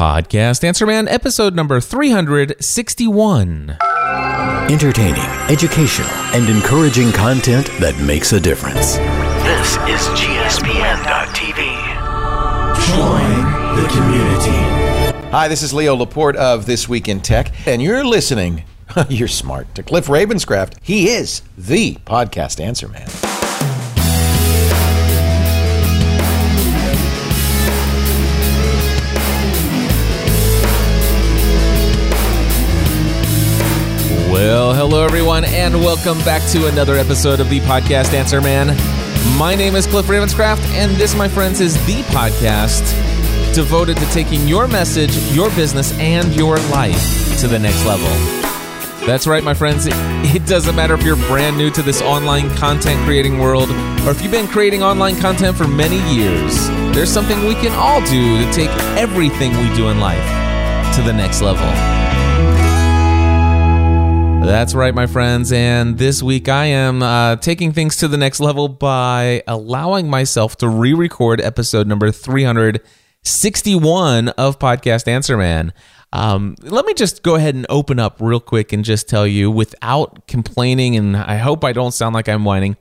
[0.00, 3.76] Podcast Answer Man, episode number 361.
[4.70, 5.20] Entertaining,
[5.50, 8.96] educational, and encouraging content that makes a difference.
[8.96, 11.76] This is GSPN.TV.
[12.96, 13.44] Join
[13.76, 15.28] the community.
[15.32, 18.64] Hi, this is Leo Laporte of This Week in Tech, and you're listening,
[19.10, 20.78] you're smart, to Cliff Ravenscraft.
[20.80, 23.10] He is the podcast answer man.
[34.40, 38.68] Well, hello everyone, and welcome back to another episode of the podcast Answer Man.
[39.38, 42.80] My name is Cliff Ravenscraft, and this, my friends, is the podcast
[43.54, 48.08] devoted to taking your message, your business, and your life to the next level.
[49.06, 49.86] That's right, my friends.
[49.90, 53.68] It doesn't matter if you're brand new to this online content creating world
[54.06, 56.66] or if you've been creating online content for many years.
[56.94, 60.24] There's something we can all do to take everything we do in life
[60.96, 61.99] to the next level.
[64.42, 65.52] That's right, my friends.
[65.52, 70.56] And this week I am uh, taking things to the next level by allowing myself
[70.56, 75.72] to re record episode number 361 of Podcast Answer Man.
[76.12, 79.50] Um, let me just go ahead and open up real quick and just tell you
[79.50, 82.76] without complaining, and I hope I don't sound like I'm whining.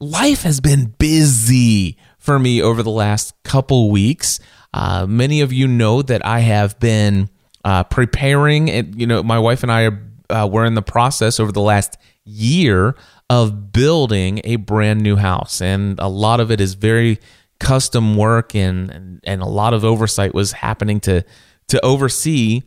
[0.00, 4.40] Life has been busy for me over the last couple weeks.
[4.74, 7.30] Uh, many of you know that I have been
[7.64, 8.70] uh, preparing.
[8.70, 11.60] and you know, my wife and I are uh, we're in the process over the
[11.60, 12.94] last year
[13.28, 17.18] of building a brand new house, and a lot of it is very
[17.60, 21.24] custom work, and and, a lot of oversight was happening to
[21.68, 22.62] to oversee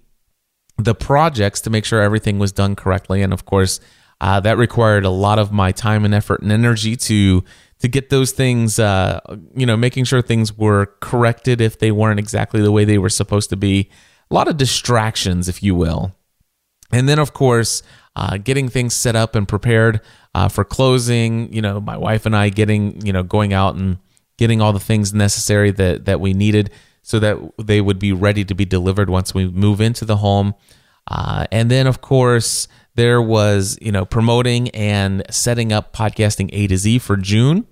[0.78, 3.80] the projects to make sure everything was done correctly, and of course.
[4.22, 7.44] Uh, that required a lot of my time and effort and energy to
[7.80, 9.20] to get those things, uh,
[9.54, 13.10] you know, making sure things were corrected if they weren't exactly the way they were
[13.10, 13.90] supposed to be.
[14.32, 16.16] A lot of distractions, if you will.
[16.96, 17.84] And then, of course,
[18.16, 20.00] uh, getting things set up and prepared
[20.34, 21.52] uh, for closing.
[21.52, 23.98] You know, my wife and I getting, you know, going out and
[24.38, 26.72] getting all the things necessary that that we needed
[27.02, 30.56] so that they would be ready to be delivered once we move into the home.
[31.08, 36.68] Uh, and then, of course, there was, you know, promoting and setting up podcasting A
[36.68, 37.68] to Z for June.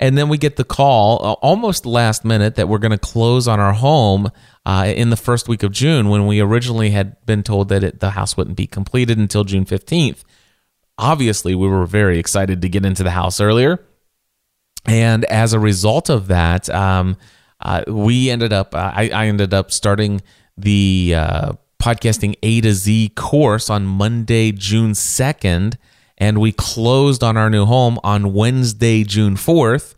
[0.00, 3.46] And then we get the call uh, almost last minute that we're going to close
[3.46, 4.30] on our home
[4.64, 8.00] uh, in the first week of June when we originally had been told that it,
[8.00, 10.22] the house wouldn't be completed until June 15th.
[10.96, 13.84] Obviously, we were very excited to get into the house earlier.
[14.86, 17.18] And as a result of that, um,
[17.60, 20.22] uh, we ended up, uh, I, I, ended up starting
[20.56, 25.76] the uh, podcasting A to Z course on Monday, June 2nd.
[26.20, 29.94] And we closed on our new home on Wednesday, June 4th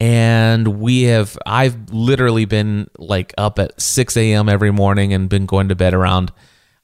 [0.00, 5.46] and we have i've literally been like up at 6 a.m every morning and been
[5.46, 6.32] going to bed around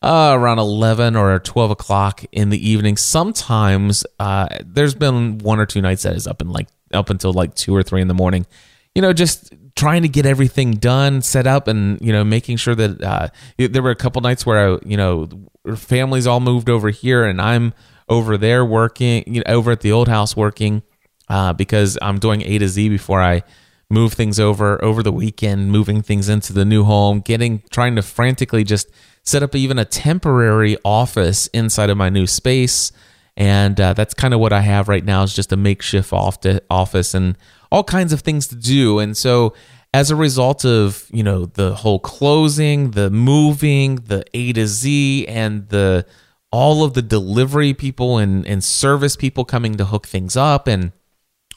[0.02, 2.96] uh, around 11 or 12 o'clock in the evening.
[2.96, 7.32] Sometimes uh, there's been one or two nights that is up in like up until
[7.32, 8.46] like 2 or 3 in the morning.
[8.94, 12.74] You know just trying to get everything done set up and you know making sure
[12.74, 15.28] that uh, there were a couple nights where I, you know
[15.76, 17.72] families all moved over here and i'm
[18.10, 20.82] over there working you know over at the old house working
[21.30, 23.42] uh, because I'm doing A to Z before I
[23.88, 28.02] move things over over the weekend, moving things into the new home, getting trying to
[28.02, 28.88] frantically just
[29.22, 32.92] set up even a temporary office inside of my new space.
[33.36, 37.14] And uh, that's kind of what I have right now is just a makeshift office
[37.14, 37.38] and
[37.70, 38.98] all kinds of things to do.
[38.98, 39.54] And so
[39.94, 45.26] as a result of you know the whole closing, the moving, the A to Z,
[45.28, 46.06] and the
[46.52, 50.92] all of the delivery people and, and service people coming to hook things up and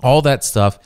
[0.02, 0.80] all that stuff.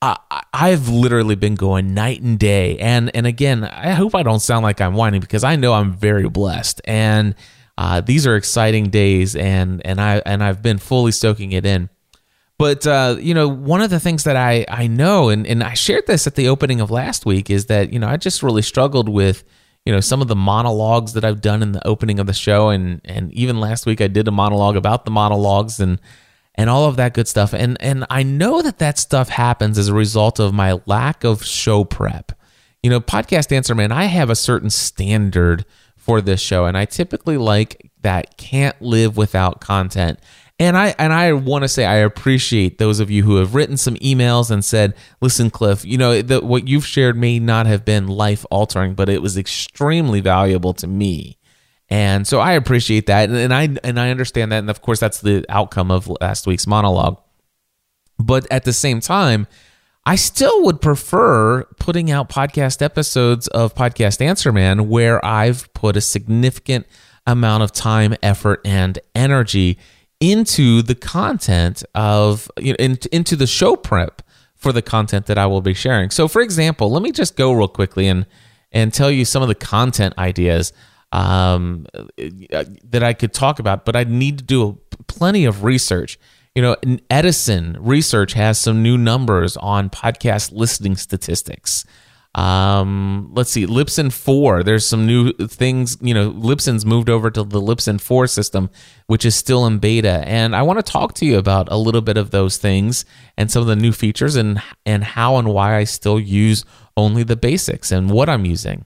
[0.00, 4.40] I, I've literally been going night and day, and and again, I hope I don't
[4.40, 7.34] sound like I'm whining because I know I'm very blessed, and
[7.78, 11.88] uh, these are exciting days, and and I and I've been fully soaking it in.
[12.58, 15.72] But uh, you know, one of the things that I I know, and and I
[15.72, 18.62] shared this at the opening of last week, is that you know I just really
[18.62, 19.42] struggled with
[19.84, 22.68] you know some of the monologues that I've done in the opening of the show,
[22.68, 26.00] and and even last week I did a monologue about the monologues, and
[26.54, 27.52] and all of that good stuff.
[27.52, 31.44] And and I know that that stuff happens as a result of my lack of
[31.44, 32.32] show prep.
[32.82, 35.64] You know, podcast answer man, I have a certain standard
[35.96, 40.18] for this show and I typically like that can't live without content.
[40.58, 43.76] And I and I want to say I appreciate those of you who have written
[43.76, 47.84] some emails and said, "Listen, Cliff, you know the, what you've shared may not have
[47.84, 51.38] been life altering, but it was extremely valuable to me."
[51.90, 55.20] And so I appreciate that, and, I and I understand that, and of course that's
[55.20, 57.20] the outcome of last week's monologue.
[58.18, 59.48] But at the same time,
[60.06, 65.96] I still would prefer putting out podcast episodes of Podcast Answer Man where I've put
[65.96, 66.86] a significant
[67.26, 69.78] amount of time, effort, and energy
[70.20, 74.22] into the content of you know, in, into the show prep
[74.54, 76.10] for the content that I will be sharing.
[76.10, 78.26] So, for example, let me just go real quickly and
[78.72, 80.72] and tell you some of the content ideas
[81.12, 86.18] um, that I could talk about, but I need to do a, plenty of research.
[86.56, 86.76] You know,
[87.08, 91.84] Edison research has some new numbers on podcast listening statistics.
[92.34, 94.64] Um, let's see, Libsyn 4.
[94.64, 95.96] There's some new things.
[96.00, 98.70] You know, Libsyn's moved over to the Libsyn 4 system,
[99.06, 100.24] which is still in beta.
[100.26, 103.04] And I want to talk to you about a little bit of those things
[103.36, 106.64] and some of the new features and and how and why I still use
[106.96, 108.84] only the basics and what I'm using.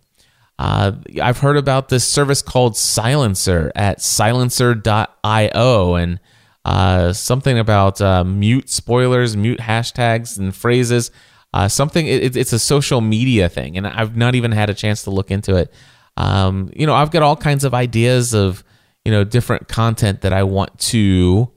[0.59, 0.93] Uh,
[1.23, 6.21] I've heard about this service called Silencer at silencer.io and
[6.65, 11.11] uh, something about uh, mute spoilers, mute hashtags and phrases.
[11.55, 15.05] Uh, something it, it's a social media thing, and I've not even had a chance
[15.05, 15.73] to look into it.
[16.17, 18.63] Um, you know, I've got all kinds of ideas of
[19.05, 21.51] you know different content that I want to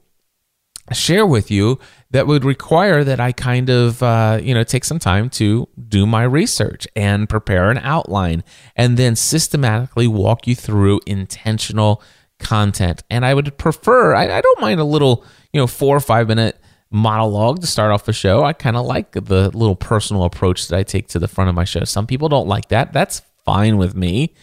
[0.92, 1.78] share with you
[2.10, 6.06] that would require that I kind of uh, you know take some time to do
[6.06, 8.44] my research and prepare an outline,
[8.76, 12.02] and then systematically walk you through intentional
[12.38, 13.02] content.
[13.10, 16.28] And I would prefer I, I don't mind a little you know four or five
[16.28, 16.58] minute
[16.92, 18.44] monologue to start off the show.
[18.44, 21.54] I kind of like the little personal approach that I take to the front of
[21.54, 21.84] my show.
[21.84, 22.92] Some people don't like that.
[22.92, 24.34] That's fine with me.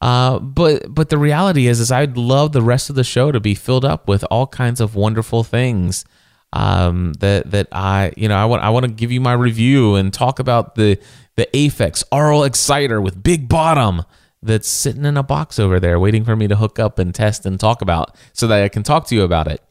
[0.00, 3.38] Uh, but but the reality is is I'd love the rest of the show to
[3.38, 6.06] be filled up with all kinds of wonderful things
[6.54, 9.96] um, that that I you know I want I want to give you my review
[9.96, 10.98] and talk about the
[11.36, 14.04] the Aphex Aural Exciter with big bottom
[14.42, 17.44] that's sitting in a box over there waiting for me to hook up and test
[17.44, 19.62] and talk about so that I can talk to you about it.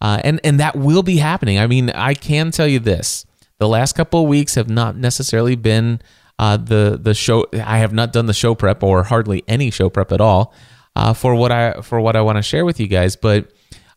[0.00, 1.58] Uh, and and that will be happening.
[1.58, 3.26] I mean, I can tell you this:
[3.58, 6.00] the last couple of weeks have not necessarily been
[6.38, 7.46] uh, the the show.
[7.52, 10.54] I have not done the show prep or hardly any show prep at all
[10.94, 13.16] uh, for what I for what I want to share with you guys.
[13.16, 13.50] But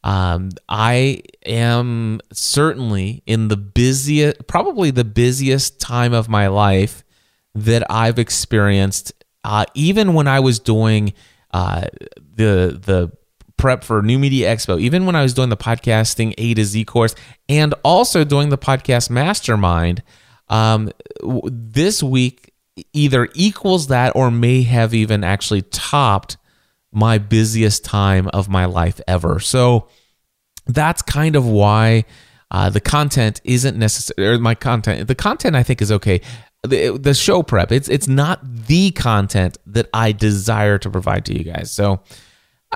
[0.04, 7.04] um, I am certainly in the busiest, probably the busiest time of my life
[7.54, 9.14] that I've experienced.
[9.44, 11.14] Uh, even when I was doing
[11.52, 11.86] uh,
[12.36, 13.12] the the
[13.62, 16.84] prep for New Media Expo, even when I was doing the podcasting A to Z
[16.86, 17.14] course
[17.48, 20.02] and also doing the podcast mastermind,
[20.50, 20.92] um,
[21.22, 22.54] this week
[22.92, 26.38] either equals that or may have even actually topped
[26.92, 29.40] my busiest time of my life ever.
[29.40, 29.88] So
[30.66, 32.06] that's kind of why
[32.50, 34.40] uh, the content isn't necessary.
[34.40, 36.22] My content, the content I think is okay.
[36.64, 41.38] The, the show prep, it's it's not the content that I desire to provide to
[41.38, 41.72] you guys.
[41.72, 42.02] So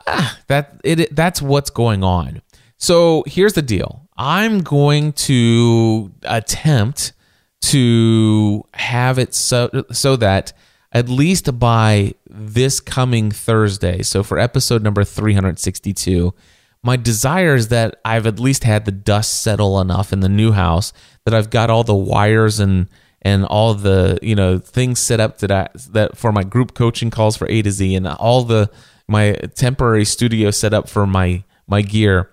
[0.07, 2.41] ah, that it that's what's going on.
[2.77, 4.07] So here's the deal.
[4.17, 7.13] I'm going to attempt
[7.63, 10.53] to have it so so that
[10.91, 16.33] at least by this coming Thursday, so for episode number 362,
[16.83, 20.51] my desire is that I've at least had the dust settle enough in the new
[20.51, 20.93] house
[21.25, 22.87] that I've got all the wires and
[23.23, 27.35] and all the you know things set up that that for my group coaching calls
[27.35, 28.69] for A to Z and all the
[29.07, 32.29] my temporary studio set up for my my gear.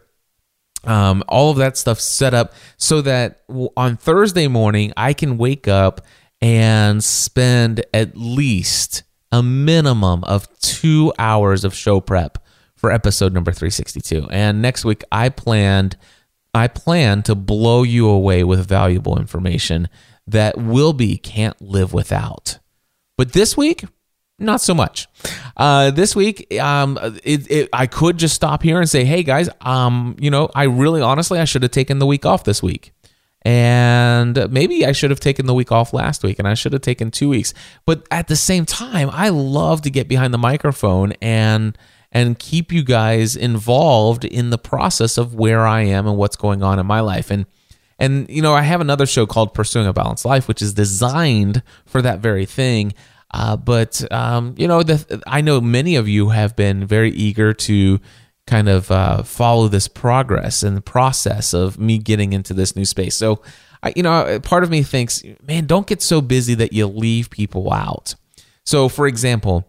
[0.85, 3.43] Um, all of that stuff set up so that
[3.77, 6.01] on Thursday morning I can wake up
[6.41, 13.53] and spend at least a minimum of two hours of show prep for episode number
[13.53, 14.29] 362.
[14.31, 15.97] And next week I planned
[16.55, 19.89] I plan to blow you away with valuable information
[20.27, 22.59] that will be can't live without.
[23.17, 23.85] But this week,
[24.43, 25.09] not so much.
[25.57, 29.49] Uh, this week, um, it, it, I could just stop here and say, "Hey guys,
[29.61, 32.93] um, you know, I really, honestly, I should have taken the week off this week,
[33.43, 36.83] and maybe I should have taken the week off last week, and I should have
[36.83, 37.55] taken two weeks."
[37.87, 41.77] But at the same time, I love to get behind the microphone and
[42.11, 46.63] and keep you guys involved in the process of where I am and what's going
[46.63, 47.47] on in my life, and.
[47.99, 51.63] And you know, I have another show called Pursuing a Balanced Life, which is designed
[51.87, 52.95] for that very thing.
[53.33, 57.55] Uh, but um, you know, the, I know many of you have been very eager
[57.55, 58.01] to
[58.47, 62.85] kind of uh, follow this progress and the process of me getting into this new
[62.85, 63.17] space.
[63.17, 63.41] So,
[63.83, 67.31] I, you know, part of me thinks, man, don't get so busy that you leave
[67.31, 68.15] people out.
[68.65, 69.67] So, for example,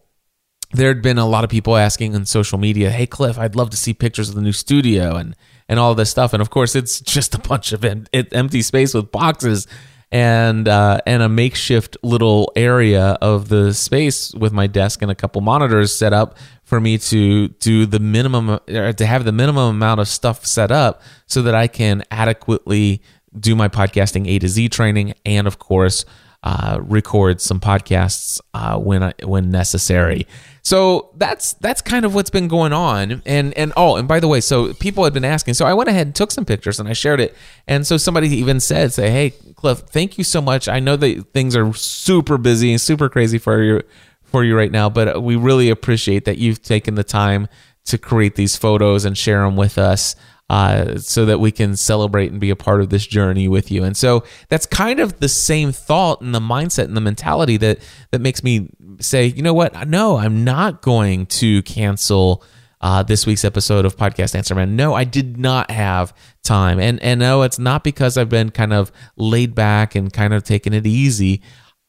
[0.73, 3.69] there had been a lot of people asking on social media, "Hey, Cliff, I'd love
[3.69, 5.35] to see pictures of the new studio and
[5.69, 9.11] and all this stuff." And of course, it's just a bunch of empty space with
[9.11, 9.67] boxes
[10.13, 15.15] and uh, and a makeshift little area of the space with my desk and a
[15.15, 19.75] couple monitors set up for me to do the minimum or to have the minimum
[19.75, 23.01] amount of stuff set up so that I can adequately
[23.37, 26.05] do my podcasting A to Z training, and of course,
[26.43, 30.27] uh, record some podcasts uh, when I, when necessary.
[30.61, 33.21] So that's that's kind of what's been going on.
[33.25, 35.53] And and oh, and by the way, so people had been asking.
[35.55, 37.35] So I went ahead and took some pictures and I shared it.
[37.67, 40.67] And so somebody even said, "Say, hey, Cliff, thank you so much.
[40.67, 43.81] I know that things are super busy and super crazy for you
[44.23, 47.47] for you right now, but we really appreciate that you've taken the time
[47.85, 50.15] to create these photos and share them with us."
[50.49, 53.83] Uh, so that we can celebrate and be a part of this journey with you.
[53.83, 57.79] And so that's kind of the same thought and the mindset and the mentality that
[58.11, 58.69] that makes me
[58.99, 59.87] say, you know what?
[59.87, 62.43] No, I'm not going to cancel.
[62.81, 64.75] Uh, this week's episode of Podcast Answer Man.
[64.75, 68.73] No, I did not have time, and and no, it's not because I've been kind
[68.73, 71.41] of laid back and kind of taking it easy.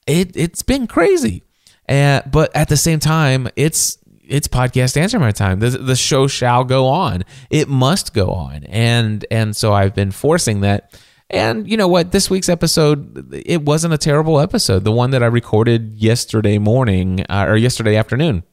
[0.07, 1.43] It it's been crazy,
[1.89, 5.61] uh, but at the same time, it's it's podcast answer my time.
[5.61, 7.25] The, the show shall go on.
[7.51, 8.65] It must go on.
[8.65, 10.99] And and so I've been forcing that.
[11.31, 12.13] And you know what?
[12.13, 14.85] This week's episode, it wasn't a terrible episode.
[14.85, 18.45] The one that I recorded yesterday morning uh, or yesterday afternoon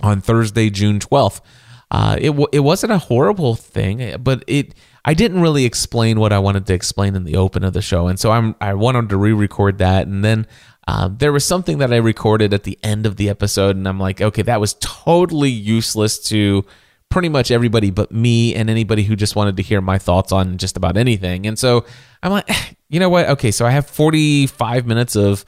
[0.00, 1.40] on Thursday, June 12th.
[1.90, 6.40] Uh, it it wasn't a horrible thing, but it I didn't really explain what I
[6.40, 9.16] wanted to explain in the open of the show, and so I'm I wanted to
[9.16, 10.48] re-record that, and then
[10.86, 13.98] um, there was something that I recorded at the end of the episode, and I'm
[13.98, 16.64] like, okay, that was totally useless to
[17.08, 20.58] pretty much everybody but me and anybody who just wanted to hear my thoughts on
[20.58, 21.46] just about anything.
[21.46, 21.84] And so
[22.22, 22.48] I'm like,
[22.88, 23.28] you know what?
[23.30, 25.44] Okay, so I have 45 minutes of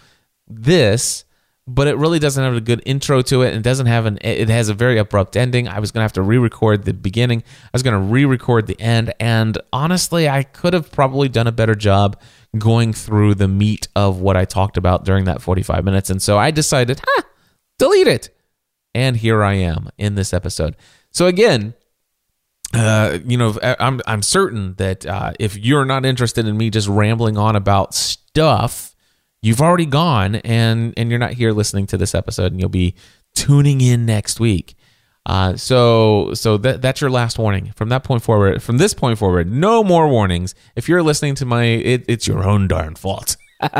[0.48, 1.24] this,
[1.68, 4.48] but it really doesn't have a good intro to it and doesn't have an it
[4.48, 5.68] has a very abrupt ending.
[5.68, 7.42] I was going to have to re-record the beginning.
[7.64, 11.52] I was going to re-record the end and honestly, I could have probably done a
[11.52, 12.18] better job
[12.56, 16.08] going through the meat of what I talked about during that 45 minutes.
[16.08, 17.22] And so I decided, huh,
[17.78, 18.30] delete it.
[18.94, 20.74] And here I am in this episode.
[21.10, 21.74] So again,
[22.72, 26.88] uh, you know, I'm I'm certain that uh, if you're not interested in me just
[26.88, 28.87] rambling on about stuff,
[29.42, 32.94] you've already gone and and you're not here listening to this episode, and you'll be
[33.34, 34.74] tuning in next week.
[35.26, 37.72] Uh, so so that that's your last warning.
[37.76, 40.54] From that point forward, from this point forward, no more warnings.
[40.74, 43.36] If you're listening to my, it, it's your own darn fault.
[43.60, 43.70] All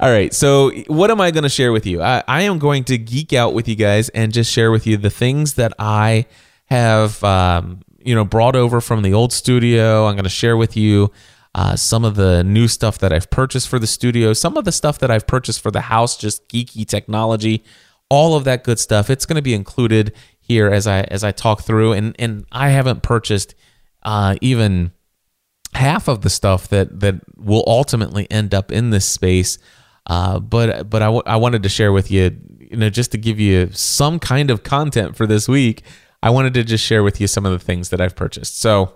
[0.00, 0.32] right.
[0.32, 2.02] So what am I going to share with you?
[2.02, 4.96] I, I am going to geek out with you guys and just share with you
[4.96, 6.26] the things that I
[6.66, 10.06] have, um, you know, brought over from the old studio.
[10.06, 11.10] I'm going to share with you.
[11.54, 14.72] Uh, some of the new stuff that I've purchased for the studio, some of the
[14.72, 17.64] stuff that I've purchased for the house, just geeky technology
[18.10, 19.08] all of that good stuff.
[19.08, 22.70] It's going to be included here as I as I talk through, and and I
[22.70, 23.54] haven't purchased
[24.02, 24.90] uh, even
[25.74, 29.56] half of the stuff that that will ultimately end up in this space.
[30.06, 33.18] Uh, but but I, w- I wanted to share with you, you know, just to
[33.18, 35.82] give you some kind of content for this week.
[36.22, 38.58] I wanted to just share with you some of the things that I've purchased.
[38.58, 38.92] So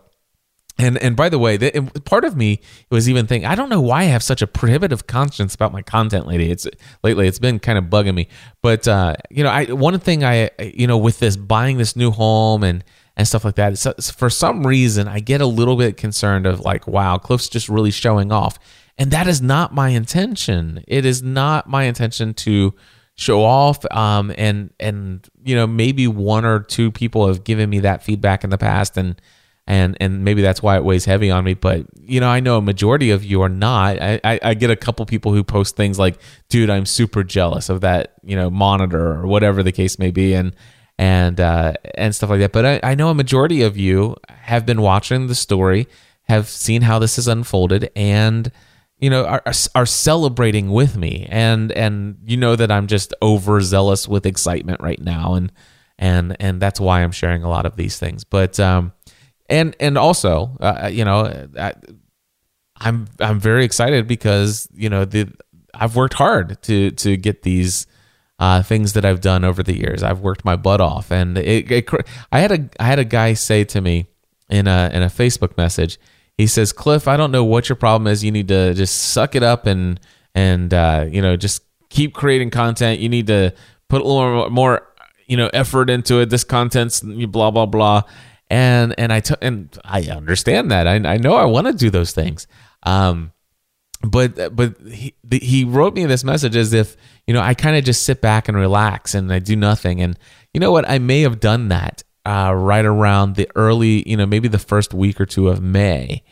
[0.77, 1.71] and and by the way, the,
[2.05, 5.07] part of me was even thinking, I don't know why I have such a prohibitive
[5.07, 6.51] conscience about my content lately.
[6.51, 6.67] It's
[7.05, 8.29] lately it's been kind of bugging me.
[8.61, 12.11] But uh, you know, I one thing I you know with this buying this new
[12.11, 12.83] home and
[13.17, 13.79] and stuff like that,
[14.17, 17.93] for some reason I get a little bit concerned of like, wow, Cliff's just really
[17.93, 18.59] showing off,
[18.99, 20.83] and that is not my intention.
[20.89, 22.75] It is not my intention to
[23.17, 27.79] show off um and and you know maybe one or two people have given me
[27.79, 29.23] that feedback in the past and
[29.67, 31.55] and and maybe that's why it weighs heavy on me.
[31.55, 34.01] But you know, I know a majority of you are not.
[34.01, 37.69] I, I, I, get a couple people who post things like, "Dude, I'm super jealous
[37.69, 40.55] of that you know monitor or whatever the case may be," and
[40.99, 42.53] and uh, and stuff like that.
[42.53, 45.89] But I, I know a majority of you have been watching the story,
[46.25, 48.53] have seen how this has unfolded, and
[48.99, 49.43] you know are
[49.75, 51.27] are celebrating with me.
[51.31, 55.51] And and you know that I'm just overzealous with excitement right now, and
[55.99, 58.25] and and that's why I'm sharing a lot of these things.
[58.25, 58.93] But um
[59.49, 61.75] and and also uh, you know I,
[62.77, 65.29] I'm I'm very excited because you know the
[65.73, 67.87] I've worked hard to to get these
[68.39, 70.03] uh, things that I've done over the years.
[70.03, 71.89] I've worked my butt off, and it, it,
[72.33, 74.07] I had a I had a guy say to me
[74.49, 75.99] in a in a Facebook message.
[76.37, 78.25] He says, "Cliff, I don't know what your problem is.
[78.25, 80.01] You need to just suck it up and
[80.35, 83.01] and uh, you know just keep creating content.
[83.01, 83.53] You need to
[83.89, 84.89] put a little more, more
[85.27, 86.31] you know effort into it.
[86.31, 88.03] This content's blah blah blah."
[88.55, 90.87] And and I t- and I understand that.
[90.87, 92.47] I, I know I want to do those things.
[92.85, 93.33] Um,
[94.01, 96.97] but but he he wrote me this message as if
[97.27, 100.01] you know I kind of just sit back and relax and I do nothing.
[100.01, 100.17] And
[100.53, 100.89] you know what?
[100.89, 104.95] I may have done that uh, right around the early, you know, maybe the first
[104.95, 106.23] week or two of May.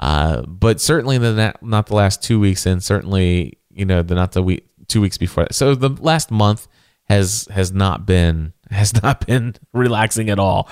[0.00, 4.14] Uh, but certainly the not, not the last two weeks, and certainly you know the
[4.14, 5.44] not the week two weeks before.
[5.44, 5.54] That.
[5.54, 6.68] So the last month
[7.04, 10.70] has has not been has not been relaxing at all.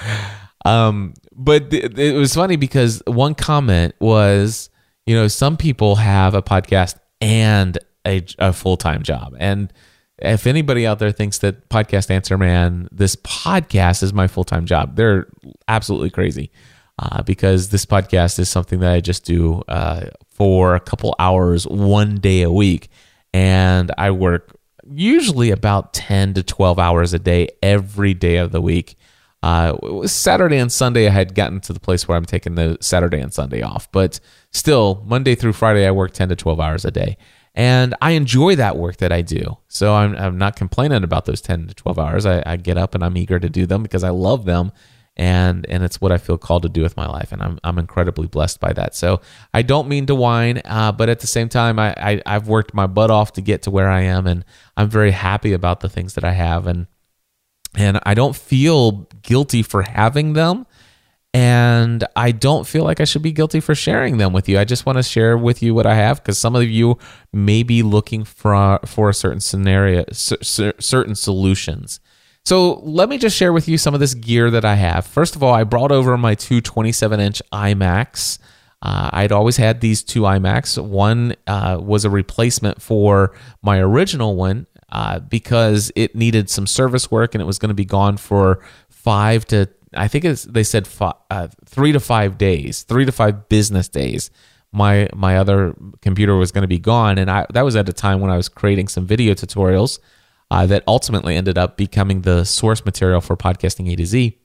[0.64, 4.70] Um, but th- it was funny because one comment was,
[5.06, 9.34] you know, some people have a podcast and a, a full time job.
[9.38, 9.72] And
[10.18, 14.64] if anybody out there thinks that Podcast Answer Man, this podcast is my full time
[14.64, 15.26] job, they're
[15.68, 16.50] absolutely crazy
[16.98, 21.66] uh, because this podcast is something that I just do uh, for a couple hours
[21.66, 22.88] one day a week.
[23.32, 24.56] And I work
[24.88, 28.96] usually about 10 to 12 hours a day every day of the week.
[29.44, 33.20] Uh, Saturday and Sunday, I had gotten to the place where I'm taking the Saturday
[33.20, 34.18] and Sunday off, but
[34.52, 37.18] still, Monday through Friday, I work 10 to 12 hours a day.
[37.54, 39.58] And I enjoy that work that I do.
[39.68, 42.24] So I'm, I'm not complaining about those 10 to 12 hours.
[42.24, 44.72] I, I get up and I'm eager to do them because I love them
[45.16, 47.78] and and it's what I feel called to do with my life, and I'm I'm
[47.78, 48.96] incredibly blessed by that.
[48.96, 49.20] So
[49.52, 52.74] I don't mean to whine, uh, but at the same time, I, I I've worked
[52.74, 54.44] my butt off to get to where I am, and
[54.76, 56.88] I'm very happy about the things that I have, and
[57.76, 60.66] and I don't feel guilty for having them.
[61.32, 64.56] And I don't feel like I should be guilty for sharing them with you.
[64.56, 66.96] I just want to share with you what I have because some of you
[67.32, 71.98] may be looking for for a certain scenario, certain solutions.
[72.44, 75.06] So let me just share with you some of this gear that I have.
[75.06, 78.38] First of all, I brought over my two 27 inch iMacs.
[78.80, 80.80] Uh, I'd always had these two iMacs.
[80.80, 87.10] One uh, was a replacement for my original one uh, because it needed some service
[87.10, 90.62] work and it was going to be gone for five to, I think it's, they
[90.62, 94.30] said five, uh, three to five days, three to five business days.
[94.70, 97.92] My my other computer was going to be gone, and I that was at a
[97.92, 100.00] time when I was creating some video tutorials
[100.50, 104.36] uh, that ultimately ended up becoming the source material for podcasting A to Z.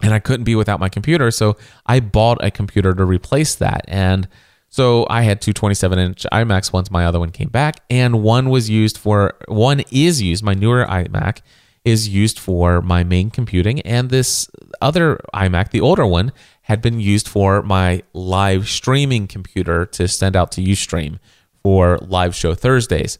[0.00, 1.56] And I couldn't be without my computer, so
[1.86, 3.84] I bought a computer to replace that.
[3.88, 4.28] And
[4.68, 8.50] so I had two 27 inch iMacs once my other one came back, and one
[8.50, 11.40] was used for, one is used, my newer iMac
[11.84, 16.32] is used for my main computing, and this other iMac, the older one,
[16.62, 21.18] had been used for my live streaming computer to send out to Ustream
[21.62, 23.18] for live show Thursdays.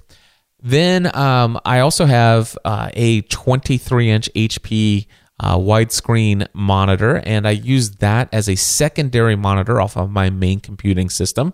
[0.61, 5.07] Then um, I also have uh, a 23 inch HP
[5.41, 10.61] uh, widescreen monitor, and I use that as a secondary monitor off of my main
[10.61, 11.53] computing system.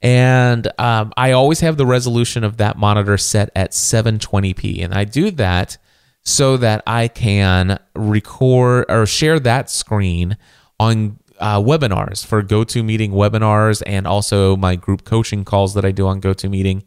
[0.00, 5.04] And um, I always have the resolution of that monitor set at 720p, and I
[5.04, 5.76] do that
[6.24, 10.36] so that I can record or share that screen
[10.78, 16.06] on uh, webinars for GoToMeeting webinars and also my group coaching calls that I do
[16.06, 16.84] on GoToMeeting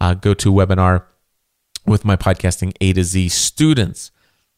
[0.00, 1.04] uh, GoToWebinar
[1.86, 4.10] with my podcasting A to Z students.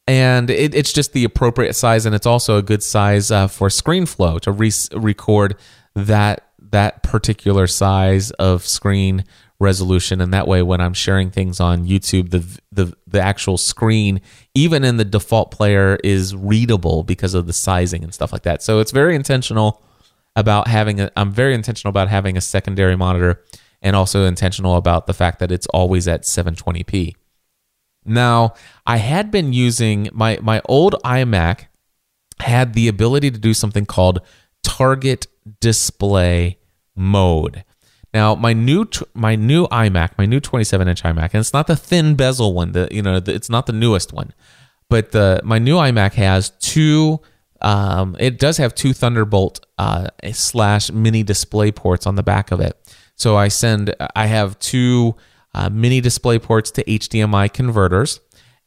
[0.06, 3.68] And it, it's just the appropriate size, and it's also a good size uh, for
[3.68, 5.56] ScreenFlow to re- record
[5.94, 9.24] that that particular size of screen
[9.60, 14.20] resolution and that way when i'm sharing things on youtube the the the actual screen
[14.54, 18.60] even in the default player is readable because of the sizing and stuff like that
[18.60, 19.80] so it's very intentional
[20.34, 23.40] about having a i'm very intentional about having a secondary monitor
[23.82, 27.16] and also intentional about the fact that it's always at 720p.
[28.04, 28.54] Now,
[28.86, 31.66] I had been using my my old iMac
[32.40, 34.20] had the ability to do something called
[34.62, 35.26] target
[35.60, 36.58] display
[36.96, 37.64] mode.
[38.12, 41.76] Now, my new my new iMac, my new 27 inch iMac, and it's not the
[41.76, 42.72] thin bezel one.
[42.72, 44.32] The you know the, it's not the newest one,
[44.88, 47.20] but the my new iMac has two.
[47.60, 52.58] Um, it does have two Thunderbolt uh, slash mini display ports on the back of
[52.58, 52.76] it.
[53.14, 55.14] So I send, I have two
[55.54, 58.20] uh, mini display ports to HDMI converters,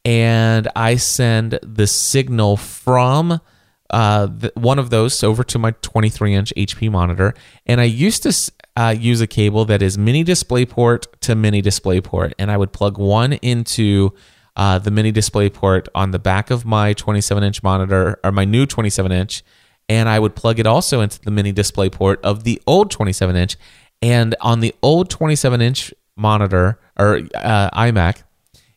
[0.03, 3.41] and I send the signal from
[3.89, 7.33] uh, the, one of those over to my 23 inch HP monitor.
[7.65, 11.61] And I used to uh, use a cable that is mini display port to mini
[11.61, 14.13] display port, and I would plug one into
[14.55, 18.45] uh, the mini display port on the back of my 27 inch monitor or my
[18.45, 19.43] new 27 inch,
[19.89, 23.35] and I would plug it also into the mini display port of the old 27
[23.35, 23.57] inch.
[24.01, 28.23] And on the old 27 inch monitor or uh, iMac,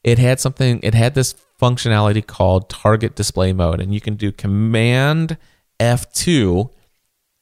[0.05, 3.81] it had something, it had this functionality called target display mode.
[3.81, 5.37] And you can do Command
[5.81, 6.70] F2.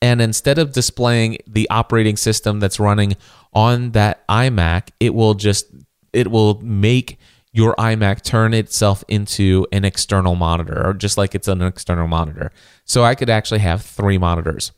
[0.03, 3.17] And instead of displaying the operating system that's running
[3.53, 5.67] on that iMac, it will just,
[6.13, 7.19] it will make
[7.53, 12.53] your iMac turn itself into an external monitor, or just like it's an external monitor.
[12.85, 14.73] So I could actually have three monitors.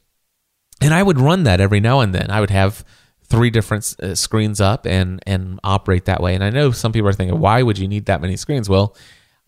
[0.81, 2.31] And I would run that every now and then.
[2.31, 2.85] I would have
[3.28, 6.34] three different uh, screens up and and operate that way.
[6.34, 8.68] And I know some people are thinking, why would you need that many screens?
[8.68, 8.96] Well,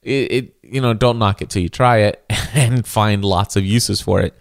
[0.03, 3.65] it, it you know don't knock it till you try it and find lots of
[3.65, 4.35] uses for it.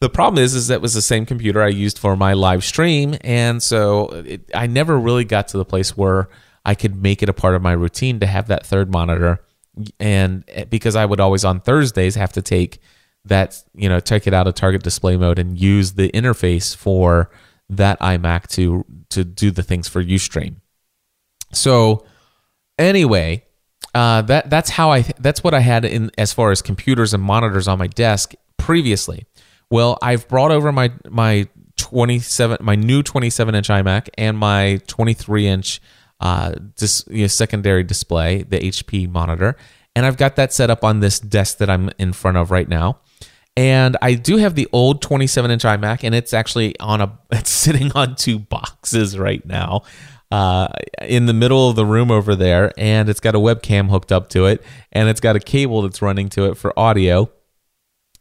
[0.00, 3.16] The problem is, is that was the same computer I used for my live stream,
[3.22, 6.28] and so it, I never really got to the place where
[6.64, 9.44] I could make it a part of my routine to have that third monitor.
[9.98, 12.80] And eh, because I would always on Thursdays have to take
[13.24, 17.30] that, you know, take it out of target display mode and use the interface for
[17.74, 20.56] that iMac to to do the things for UStream.
[21.52, 22.04] So
[22.78, 23.44] anyway,
[23.94, 27.22] uh, that that's how I that's what I had in as far as computers and
[27.22, 29.26] monitors on my desk previously.
[29.70, 35.46] Well, I've brought over my my 27 my new 27 inch iMac and my 23
[35.46, 35.80] inch
[36.20, 39.56] uh, dis, you know, secondary display, the HP monitor,
[39.96, 42.68] and I've got that set up on this desk that I'm in front of right
[42.68, 43.00] now.
[43.56, 47.50] And I do have the old 27 inch iMac, and it's actually on a it's
[47.50, 49.82] sitting on two boxes right now.
[50.30, 50.66] Uh,
[51.02, 54.28] in the middle of the room over there, and it's got a webcam hooked up
[54.30, 57.30] to it, and it's got a cable that's running to it for audio,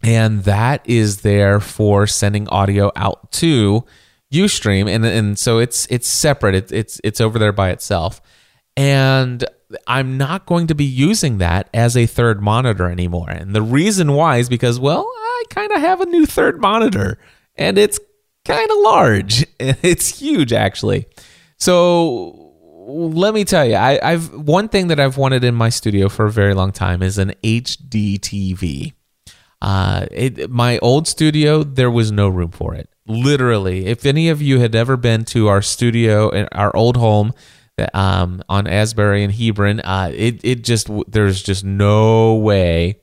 [0.03, 3.83] and that is there for sending audio out to
[4.31, 6.53] UStream, and and so it's it's separate.
[6.53, 8.21] It's it's it's over there by itself,
[8.77, 9.43] and
[9.87, 13.29] I'm not going to be using that as a third monitor anymore.
[13.29, 17.17] And the reason why is because well, I kind of have a new third monitor,
[17.55, 17.99] and it's
[18.45, 19.45] kind of large.
[19.59, 21.05] It's huge actually.
[21.57, 22.43] So
[22.85, 26.25] let me tell you, I, I've one thing that I've wanted in my studio for
[26.25, 28.93] a very long time is an HD TV.
[29.61, 32.89] Uh, it, my old studio, there was no room for it.
[33.07, 37.33] Literally, if any of you had ever been to our studio, in our old home
[37.93, 42.99] um, on Asbury and Hebron, uh, it it just there's just no way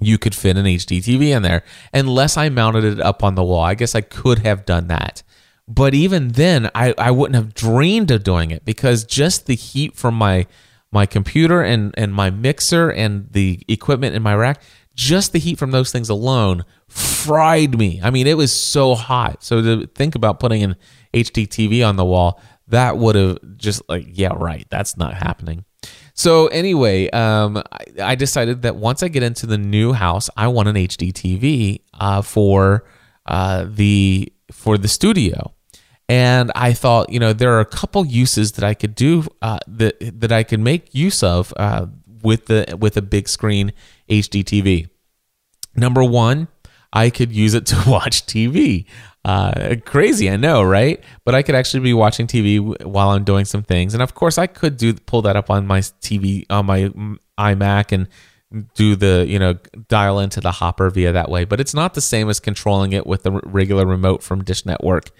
[0.00, 1.62] you could fit an HD TV in there
[1.92, 3.62] unless I mounted it up on the wall.
[3.62, 5.22] I guess I could have done that.
[5.68, 9.96] But even then, I, I wouldn't have dreamed of doing it because just the heat
[9.96, 10.46] from my
[10.92, 14.62] my computer and, and my mixer and the equipment in my rack,
[14.94, 18.00] just the heat from those things alone fried me.
[18.02, 19.42] I mean, it was so hot.
[19.42, 20.76] So to think about putting an
[21.12, 24.66] HD TV on the wall, that would have just like, yeah, right.
[24.70, 25.64] That's not happening.
[26.14, 30.48] So anyway, um, I, I, decided that once I get into the new house, I
[30.48, 32.84] want an HD TV uh, for
[33.26, 35.52] uh, the for the studio.
[36.08, 39.58] And I thought, you know, there are a couple uses that I could do uh,
[39.66, 41.86] that that I could make use of uh,
[42.22, 43.72] with the with a big screen
[44.08, 44.88] HD TV.
[45.74, 46.48] Number one,
[46.92, 48.86] I could use it to watch TV.
[49.26, 51.02] Uh, crazy, I know, right?
[51.24, 54.38] But I could actually be watching TV while I'm doing some things, and of course,
[54.38, 56.92] I could do pull that up on my TV on my
[57.36, 58.06] iMac and
[58.74, 59.54] do the you know
[59.88, 61.44] dial into the hopper via that way.
[61.44, 65.10] But it's not the same as controlling it with the regular remote from Dish Network.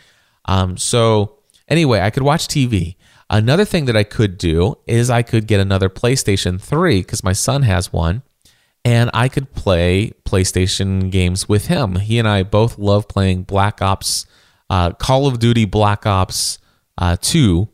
[0.44, 2.94] Um, so anyway, I could watch TV.
[3.28, 7.32] Another thing that I could do is I could get another PlayStation 3 because my
[7.32, 8.22] son has one,
[8.86, 11.96] and I could play PlayStation games with him.
[11.96, 14.26] He and I both love playing Black Ops,
[14.70, 16.60] uh, Call of Duty Black Ops
[16.96, 17.68] uh, 2.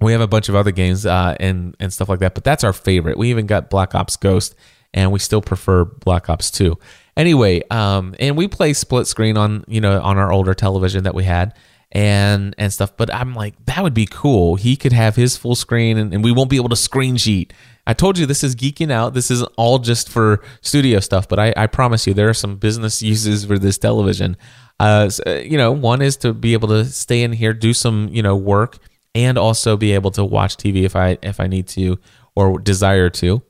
[0.00, 2.64] We have a bunch of other games uh, and and stuff like that, but that's
[2.64, 3.16] our favorite.
[3.16, 4.56] We even got Black Ops Ghost,
[4.92, 6.76] and we still prefer Black Ops 2.
[7.16, 11.14] Anyway, um, and we play split screen on you know on our older television that
[11.14, 11.54] we had
[11.92, 12.96] and and stuff.
[12.96, 14.56] But I'm like, that would be cool.
[14.56, 17.52] He could have his full screen, and, and we won't be able to screen sheet.
[17.86, 19.14] I told you this is geeking out.
[19.14, 22.56] This isn't all just for studio stuff, but I, I promise you there are some
[22.56, 24.36] business uses for this television.
[24.78, 28.08] Uh, so, you know, one is to be able to stay in here, do some
[28.12, 28.78] you know work,
[29.14, 31.98] and also be able to watch TV if I if I need to
[32.36, 33.42] or desire to.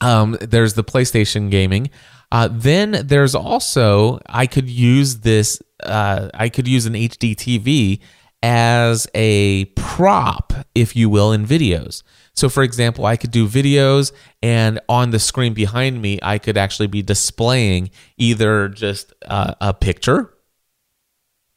[0.00, 1.90] Um, there's the PlayStation gaming.
[2.32, 5.62] Uh, then there's also I could use this.
[5.84, 8.00] Uh, I could use an HD TV
[8.42, 12.02] as a prop, if you will, in videos.
[12.34, 16.58] So, for example, I could do videos, and on the screen behind me, I could
[16.58, 20.34] actually be displaying either just uh, a picture.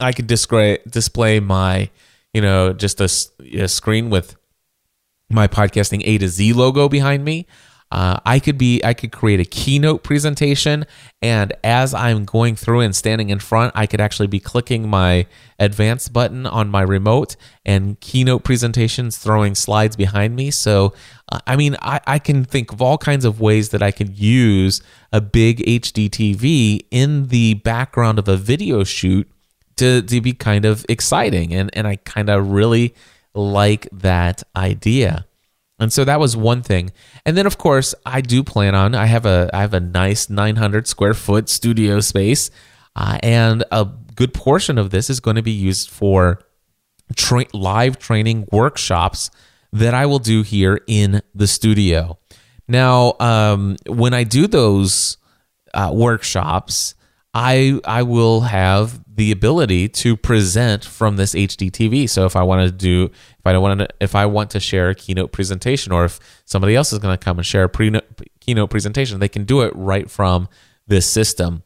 [0.00, 1.90] I could display display my,
[2.32, 3.10] you know, just a,
[3.60, 4.36] a screen with
[5.28, 7.46] my podcasting A to Z logo behind me.
[7.90, 10.84] Uh, I could be I could create a keynote presentation,
[11.22, 15.26] and as I'm going through and standing in front, I could actually be clicking my
[15.58, 20.50] advanced button on my remote and keynote presentations throwing slides behind me.
[20.50, 20.92] So,
[21.32, 24.18] uh, I mean, I, I can think of all kinds of ways that I could
[24.18, 29.28] use a big HD TV in the background of a video shoot
[29.76, 31.54] to, to be kind of exciting.
[31.54, 32.94] And, and I kind of really
[33.34, 35.26] like that idea.
[35.78, 36.90] And so that was one thing.
[37.24, 40.28] And then of course, I do plan on I have a I have a nice
[40.28, 42.50] 900 square foot studio space
[42.96, 43.86] uh, and a
[44.16, 46.40] good portion of this is going to be used for
[47.14, 49.30] tra- live training workshops
[49.72, 52.18] that I will do here in the studio.
[52.66, 55.16] Now, um, when I do those
[55.74, 56.94] uh, workshops,
[57.32, 62.08] I I will have the ability to present from this HD TV.
[62.08, 63.10] So if I want to do,
[63.48, 66.76] I don't want to, if I want to share a keynote presentation, or if somebody
[66.76, 68.00] else is going to come and share a pre-
[68.40, 70.48] keynote presentation, they can do it right from
[70.86, 71.62] this system.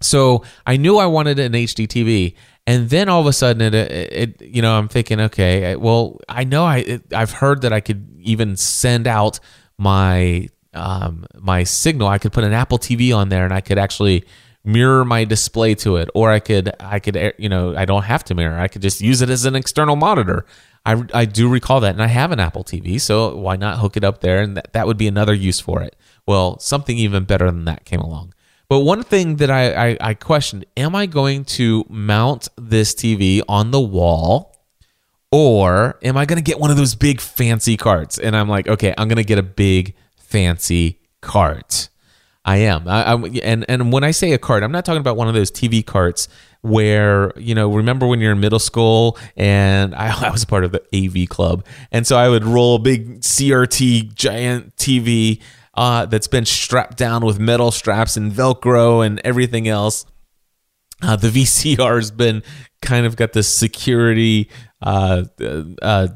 [0.00, 2.34] So I knew I wanted an HD TV,
[2.66, 6.18] And then all of a sudden, it, it, it you know, I'm thinking, okay, well,
[6.28, 9.40] I know I, it, I've heard that I could even send out
[9.78, 12.06] my um, my signal.
[12.06, 14.24] I could put an Apple TV on there, and I could actually
[14.72, 18.24] mirror my display to it, or I could I could you know I don't have
[18.24, 18.58] to mirror.
[18.58, 20.46] I could just use it as an external monitor.
[20.86, 23.98] I, I do recall that, and I have an Apple TV, so why not hook
[23.98, 24.40] it up there?
[24.40, 25.94] And that, that would be another use for it.
[26.26, 28.32] Well, something even better than that came along.
[28.70, 33.42] But one thing that I, I, I questioned am I going to mount this TV
[33.48, 34.56] on the wall?
[35.32, 38.18] Or am I going to get one of those big fancy carts?
[38.18, 41.89] And I'm like, okay, I'm going to get a big fancy cart.
[42.50, 42.88] I am.
[42.88, 45.34] I, I, and and when I say a cart, I'm not talking about one of
[45.34, 46.26] those TV carts
[46.62, 47.72] where you know.
[47.72, 51.64] Remember when you're in middle school, and I, I was part of the AV club,
[51.92, 55.40] and so I would roll a big CRT giant TV
[55.74, 60.04] uh, that's been strapped down with metal straps and Velcro and everything else.
[61.02, 62.42] Uh, the VCR has been
[62.82, 64.50] kind of got this security
[64.82, 65.22] uh,
[65.80, 66.08] uh,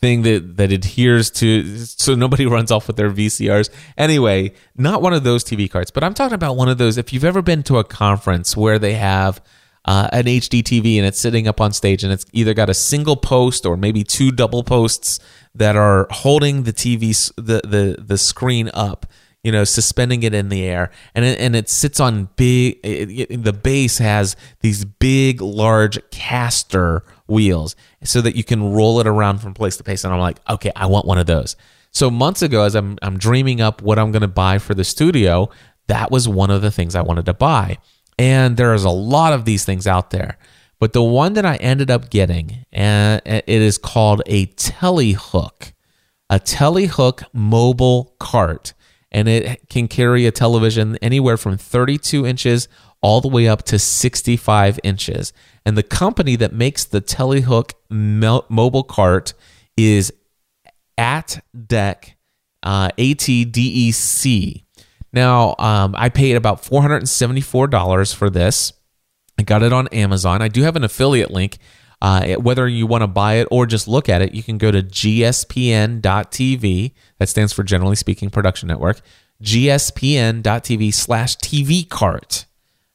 [0.00, 3.70] thing that that adheres to so nobody runs off with their VCRs.
[3.96, 6.96] Anyway, not one of those TV cards, but I'm talking about one of those.
[6.98, 9.40] If you've ever been to a conference where they have
[9.84, 12.74] uh, an HD TV and it's sitting up on stage and it's either got a
[12.74, 15.18] single post or maybe two double posts
[15.54, 19.06] that are holding the TV the the the screen up
[19.42, 22.78] you know, suspending it in the air, and it, and it sits on big.
[22.82, 27.74] It, it, the base has these big, large caster wheels,
[28.04, 30.04] so that you can roll it around from place to place.
[30.04, 31.56] And I'm like, okay, I want one of those.
[31.90, 34.84] So months ago, as I'm I'm dreaming up what I'm going to buy for the
[34.84, 35.50] studio,
[35.86, 37.78] that was one of the things I wanted to buy.
[38.18, 40.36] And there's a lot of these things out there.
[40.78, 45.72] But the one that I ended up getting, and it is called a Telehook,
[46.28, 48.72] a Telehook mobile cart
[49.12, 52.68] and it can carry a television anywhere from 32 inches
[53.00, 55.32] all the way up to 65 inches.
[55.64, 59.34] And the company that makes the Telehook mobile cart
[59.76, 60.12] is
[60.96, 62.16] at deck
[62.62, 64.64] uh, ATDEC.
[65.12, 68.72] Now, um, I paid about $474 for this.
[69.38, 70.42] I got it on Amazon.
[70.42, 71.58] I do have an affiliate link
[72.02, 74.70] uh, whether you want to buy it or just look at it, you can go
[74.70, 76.02] to gspn.tv.
[77.18, 79.02] That stands for Generally Speaking Production Network.
[79.42, 82.46] gspn.tv slash TV cart.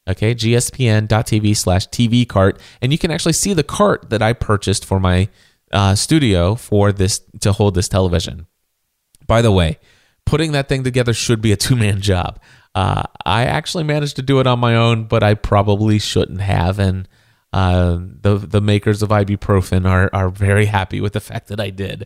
[0.08, 2.60] Okay, gspn.tv slash TV cart.
[2.82, 5.30] And you can actually see the cart that I purchased for my
[5.72, 8.48] uh, studio for this to hold this television.
[9.28, 9.80] By the way,
[10.26, 12.40] putting that thing together should be a two man job.
[12.74, 16.78] Uh, I actually managed to do it on my own, but I probably shouldn't have.
[16.78, 17.08] And
[17.56, 21.70] uh, the the makers of ibuprofen are are very happy with the fact that I
[21.70, 22.06] did.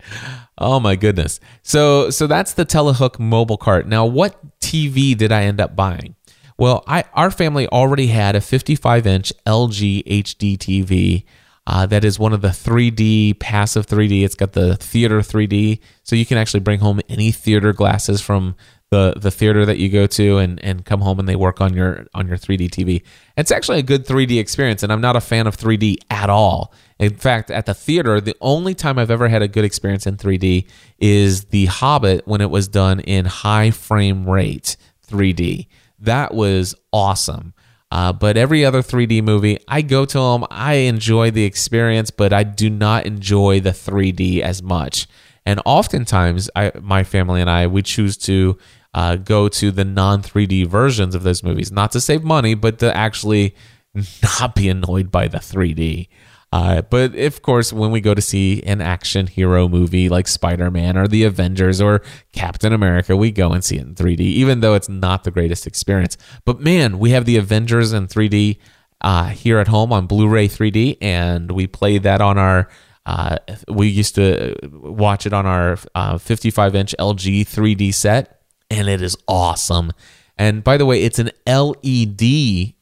[0.60, 1.40] Oh my goodness!
[1.64, 3.88] So so that's the Telehook mobile cart.
[3.88, 6.16] Now, what TV did I end up buying?
[6.60, 11.24] Well, I our family already had a 55 inch LG HD TV.
[11.66, 14.24] Uh, that is one of the 3D passive 3D.
[14.24, 18.56] It's got the theater 3D, so you can actually bring home any theater glasses from
[18.92, 21.74] the the theater that you go to and and come home and they work on
[21.74, 23.04] your on your 3D TV.
[23.38, 26.74] It's actually a good 3D experience and I'm not a fan of 3D at all.
[26.98, 30.18] In fact, at the theater, the only time I've ever had a good experience in
[30.18, 34.76] 3D is The Hobbit when it was done in high frame rate
[35.08, 35.68] 3D.
[36.00, 37.54] That was awesome.
[37.92, 40.46] Uh, but every other 3D movie, I go to them.
[40.52, 45.08] I enjoy the experience, but I do not enjoy the 3D as much.
[45.46, 48.58] And oftentimes, I, my family and I, we choose to
[48.94, 52.80] uh, go to the non 3D versions of those movies, not to save money, but
[52.80, 53.56] to actually
[54.24, 56.08] not be annoyed by the 3D.
[56.52, 60.72] Uh, but of course, when we go to see an action hero movie like Spider
[60.72, 64.62] Man or the Avengers or Captain America, we go and see it in 3D, even
[64.62, 66.18] though it's not the greatest experience.
[66.46, 68.58] But man, we have the Avengers in 3D
[69.02, 72.68] uh, here at home on Blu ray 3D, and we play that on our.
[73.06, 78.39] Uh, we used to watch it on our uh, 55 inch LG 3D set
[78.70, 79.92] and it is awesome.
[80.38, 82.22] And by the way, it's an LED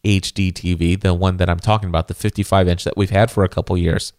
[0.05, 3.43] HD TV, the one that I'm talking about, the 55 inch that we've had for
[3.43, 4.13] a couple years.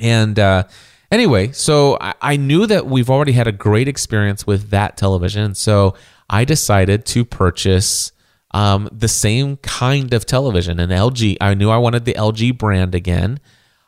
[0.00, 0.64] And uh,
[1.10, 5.54] anyway, so I, I knew that we've already had a great experience with that television.
[5.54, 5.94] So
[6.28, 8.10] I decided to purchase
[8.50, 11.36] um, the same kind of television, an LG.
[11.40, 13.38] I knew I wanted the LG brand again.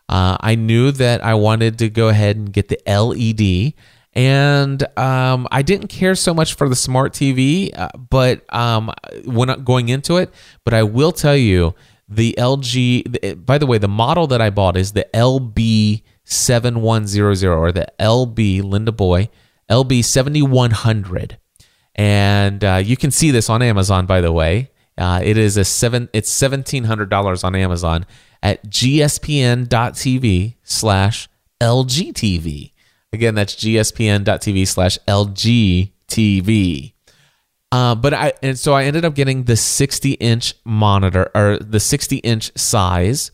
[0.09, 3.75] Uh, I knew that I wanted to go ahead and get the LED
[4.14, 8.90] and um, I didn't care so much for the smart TV, uh, but um,
[9.25, 10.33] when going into it,
[10.64, 11.75] but I will tell you
[12.09, 13.44] the LG.
[13.44, 17.59] By the way, the model that I bought is the LB seven one zero zero
[17.59, 19.29] or the LB Linda Boy
[19.71, 21.38] LB seventy one hundred,
[21.94, 24.07] and uh, you can see this on Amazon.
[24.07, 26.09] By the way, Uh, it is a seven.
[26.12, 28.05] It's seventeen hundred dollars on Amazon
[28.42, 31.29] at gspn.tv slash
[31.61, 32.73] lgtv.
[33.12, 36.92] Again, that's gspn.tv slash lgtv.
[37.71, 41.81] Uh, but I and so I ended up getting the 60 inch monitor or the
[41.81, 43.31] 60 inch size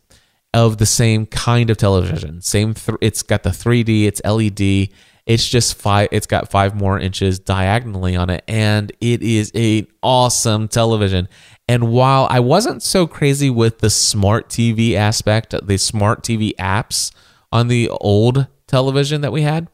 [0.52, 2.40] of the same kind of television.
[2.40, 4.88] Same, th- it's got the 3D, it's LED.
[5.26, 6.08] It's just five.
[6.12, 11.28] It's got five more inches diagonally on it, and it is a awesome television.
[11.66, 17.10] And while I wasn't so crazy with the smart TV aspect, the smart TV apps
[17.50, 19.68] on the old television that we had,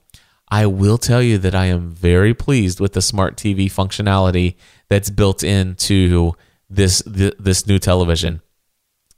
[0.51, 4.57] I will tell you that I am very pleased with the smart TV functionality
[4.89, 6.33] that's built into
[6.69, 8.41] this this new television.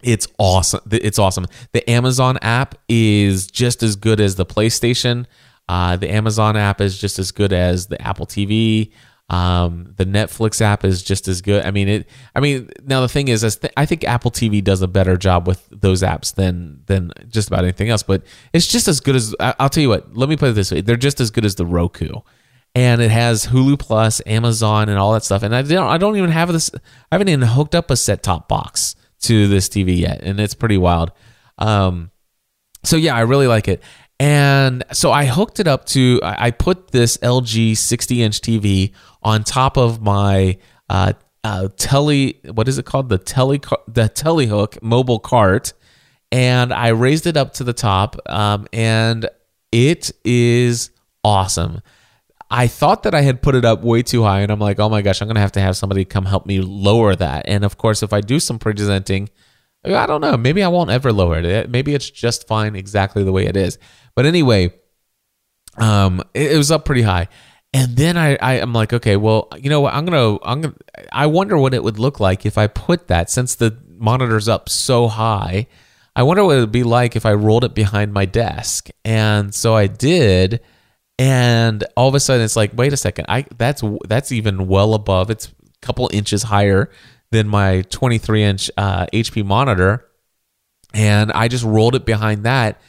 [0.03, 0.81] It's awesome.
[0.91, 1.47] It's awesome.
[1.73, 5.27] The Amazon app is just as good as the PlayStation.
[5.69, 8.91] Uh, the Amazon app is just as good as the Apple TV.
[9.33, 11.65] Um, the Netflix app is just as good.
[11.65, 12.07] I mean, it.
[12.37, 15.67] I mean, now the thing is, I think Apple TV does a better job with
[15.71, 18.03] those apps than than just about anything else.
[18.03, 19.35] But it's just as good as.
[19.41, 20.15] I'll tell you what.
[20.15, 22.11] Let me put it this way: they're just as good as the Roku,
[22.75, 25.43] and it has Hulu Plus, Amazon, and all that stuff.
[25.43, 25.89] And I don't.
[25.89, 26.71] I don't even have this.
[26.75, 30.55] I haven't even hooked up a set top box to this TV yet, and it's
[30.55, 31.11] pretty wild.
[31.57, 32.11] Um,
[32.85, 33.83] so yeah, I really like it.
[34.23, 39.43] And so I hooked it up to, I put this LG 60 inch TV on
[39.43, 40.59] top of my
[40.89, 43.09] uh, uh, tele, what is it called?
[43.09, 43.59] The tele,
[43.89, 45.73] the telehook mobile cart.
[46.31, 48.15] And I raised it up to the top.
[48.27, 49.29] Um, and
[49.73, 50.91] it is
[51.25, 51.81] awesome.
[52.49, 54.89] I thought that I had put it up way too high, and I'm like, oh
[54.89, 57.47] my gosh, I'm gonna have to have somebody come help me lower that.
[57.49, 59.31] And of course, if I do some presenting,
[59.85, 61.71] I don't know, maybe I won't ever lower it.
[61.71, 63.79] Maybe it's just fine exactly the way it is.
[64.15, 64.73] But anyway,
[65.77, 67.29] um, it, it was up pretty high.
[67.75, 69.95] And then I, I am like, okay, well, you know what?
[69.95, 70.75] I'm gonna I'm gonna
[71.11, 74.69] I wonder what it would look like if I put that since the monitor's up
[74.69, 75.69] so high.
[76.15, 78.91] I wonder what it would be like if I rolled it behind my desk.
[79.07, 80.61] And so I did,
[81.19, 84.93] and all of a sudden it's like, wait a second, I that's that's even well
[84.93, 85.31] above.
[85.31, 86.91] It's a couple inches higher
[87.33, 90.07] than my 23 inch uh, HP monitor,
[90.95, 92.81] and I just rolled it behind that.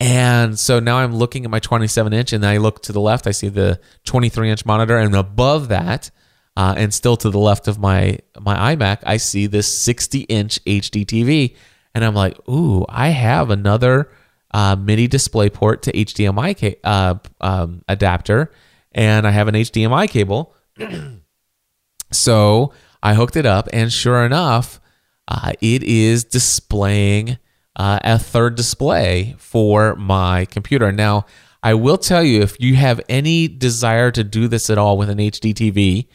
[0.00, 3.26] And so now I'm looking at my 27 inch, and I look to the left,
[3.26, 6.10] I see the 23 inch monitor, and above that,
[6.56, 10.64] uh, and still to the left of my my iMac, I see this 60 inch
[10.64, 11.56] HD TV,
[11.94, 14.10] and I'm like, ooh, I have another
[14.52, 18.52] uh, Mini display port to HDMI ca- uh, um, adapter,
[18.92, 20.54] and I have an HDMI cable.
[22.12, 24.80] so I hooked it up, and sure enough,
[25.26, 27.38] uh, it is displaying
[27.76, 30.90] uh, a third display for my computer.
[30.90, 31.26] Now,
[31.62, 35.10] I will tell you if you have any desire to do this at all with
[35.10, 36.06] an HD TV,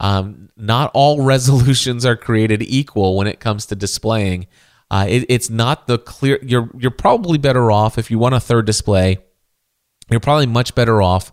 [0.00, 4.46] um, not all resolutions are created equal when it comes to displaying.
[4.90, 6.38] Uh, it, it's not the clear.
[6.42, 9.18] You're you're probably better off if you want a third display.
[10.10, 11.32] You're probably much better off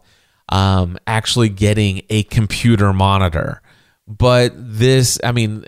[0.50, 3.62] um, actually getting a computer monitor.
[4.10, 5.64] But this, I mean,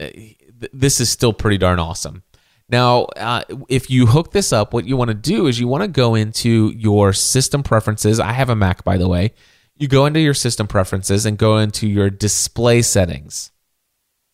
[0.73, 2.23] this is still pretty darn awesome.
[2.67, 5.83] Now, uh, if you hook this up, what you want to do is you want
[5.83, 8.19] to go into your system preferences.
[8.19, 9.33] I have a Mac, by the way.
[9.75, 13.51] You go into your system preferences and go into your display settings.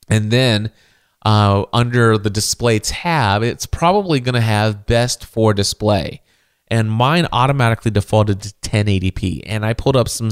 [0.08, 0.72] And then
[1.26, 6.22] uh, under the display tab, it's probably going to have best for display.
[6.68, 9.42] And mine automatically defaulted to 1080p.
[9.46, 10.30] And I pulled up some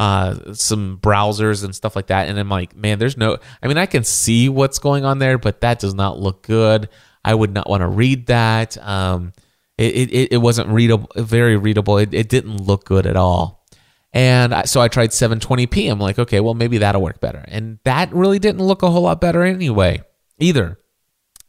[0.00, 2.26] uh, some browsers and stuff like that.
[2.26, 5.36] And I'm like, man, there's no, I mean, I can see what's going on there,
[5.36, 6.88] but that does not look good.
[7.22, 8.78] I would not want to read that.
[8.78, 9.34] Um,
[9.76, 11.98] it, it, it wasn't readable, very readable.
[11.98, 13.66] It, it didn't look good at all.
[14.14, 15.92] And I, so I tried 720p.
[15.92, 17.44] I'm like, okay, well, maybe that'll work better.
[17.48, 20.02] And that really didn't look a whole lot better anyway,
[20.38, 20.78] either.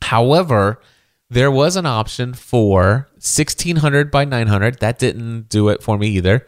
[0.01, 0.81] However,
[1.29, 4.79] there was an option for 1600 by 900.
[4.81, 6.45] That didn't do it for me either.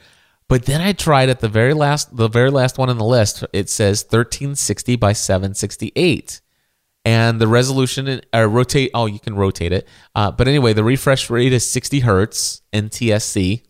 [0.48, 3.44] But then I tried at the very last, the very last one on the list.
[3.54, 6.42] It says 1360 by 768
[7.06, 8.92] and the resolution uh, rotate.
[8.94, 9.88] Oh, you can rotate it.
[10.16, 13.64] Uh, but anyway, the refresh rate is 60 hertz NTSC,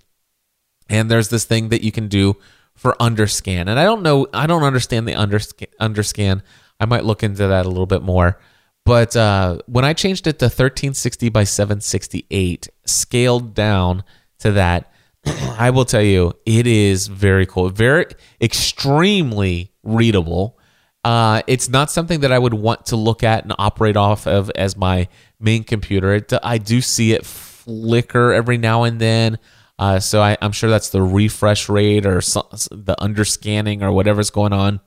[0.89, 2.35] and there's this thing that you can do
[2.75, 3.61] for underscan.
[3.61, 4.27] And I don't know.
[4.33, 5.67] I don't understand the underscan.
[5.79, 6.41] Underscan.
[6.79, 8.39] I might look into that a little bit more.
[8.85, 14.03] But uh, when I changed it to 1360 by 768, scaled down
[14.39, 14.91] to that,
[15.25, 18.05] I will tell you, it is very cool, very
[18.41, 20.59] extremely readable.
[21.03, 24.49] Uh, it's not something that I would want to look at and operate off of
[24.51, 25.07] as my
[25.39, 26.13] main computer.
[26.13, 29.37] It, I do see it flicker every now and then.
[29.79, 34.53] Uh, so I, am sure that's the refresh rate or the underscanning or whatever's going
[34.53, 34.79] on.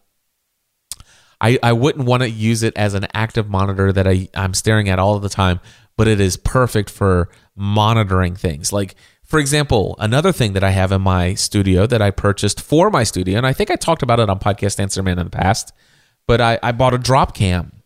[1.40, 4.88] I, I wouldn't want to use it as an active monitor that I, I'm staring
[4.88, 5.60] at all the time,
[5.96, 8.72] but it is perfect for monitoring things.
[8.72, 8.94] Like,
[9.26, 13.02] for example, another thing that I have in my studio that I purchased for my
[13.02, 15.72] studio, and I think I talked about it on Podcast Answer Man in the past,
[16.28, 17.82] but I, I bought a drop cam.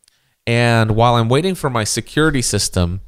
[0.46, 3.00] And while I'm waiting for my security system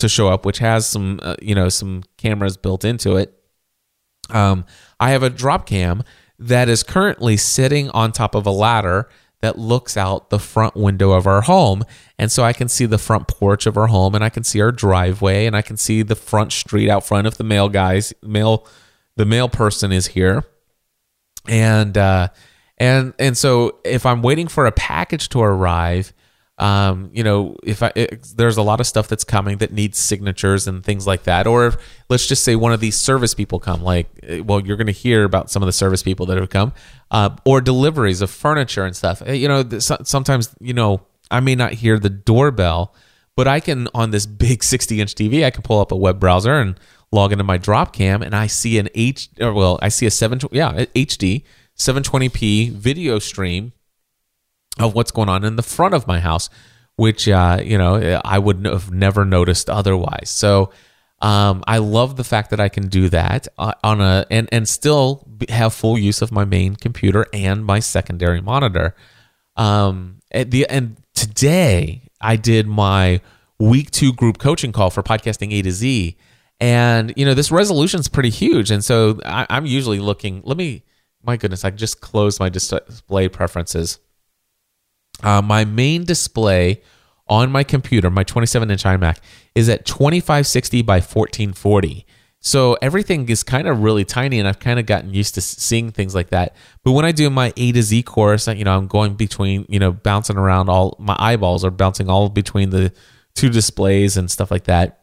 [0.00, 3.34] to show up, which has some, uh, you know, some cameras built into it,
[4.30, 4.64] um,
[4.98, 6.02] I have a drop cam
[6.40, 9.08] that is currently sitting on top of a ladder
[9.40, 11.82] that looks out the front window of our home.
[12.18, 14.60] And so I can see the front porch of our home and I can see
[14.60, 18.12] our driveway and I can see the front street out front if the mail guys,
[18.22, 18.66] mail,
[19.16, 20.44] the mail person is here.
[21.48, 22.28] And, uh,
[22.76, 26.12] and, and so if I'm waiting for a package to arrive,
[26.60, 29.98] um, you know, if I it, there's a lot of stuff that's coming that needs
[29.98, 31.76] signatures and things like that, or if,
[32.10, 34.92] let's just say one of these service people come, like, eh, well, you're going to
[34.92, 36.74] hear about some of the service people that have come,
[37.10, 39.22] uh, or deliveries of furniture and stuff.
[39.24, 41.00] Eh, you know, sometimes you know
[41.30, 42.94] I may not hear the doorbell,
[43.36, 46.20] but I can on this big 60 inch TV, I can pull up a web
[46.20, 46.78] browser and
[47.10, 50.38] log into my drop cam, and I see an H, well, I see a seven,
[50.52, 51.42] yeah, HD
[51.78, 53.72] 720p video stream
[54.80, 56.50] of what's going on in the front of my house,
[56.96, 60.30] which uh, you know I would have never noticed otherwise.
[60.30, 60.72] So
[61.22, 64.68] um, I love the fact that I can do that uh, on a and and
[64.68, 68.94] still have full use of my main computer and my secondary monitor.
[69.56, 73.20] Um, at the and today I did my
[73.58, 76.16] week two group coaching call for podcasting A to Z.
[76.62, 80.42] And you know this resolution is pretty huge, and so I, I'm usually looking.
[80.44, 80.84] Let me,
[81.22, 83.98] my goodness, I just closed my display preferences
[85.22, 86.82] uh, my main display
[87.28, 89.18] on my computer, my 27 inch iMac,
[89.54, 92.06] is at 2560 by 1440.
[92.42, 95.90] So everything is kind of really tiny, and I've kind of gotten used to seeing
[95.90, 96.56] things like that.
[96.82, 99.78] But when I do my A to Z course, you know, I'm going between, you
[99.78, 102.92] know, bouncing around all my eyeballs are bouncing all between the
[103.34, 105.00] two displays and stuff like that.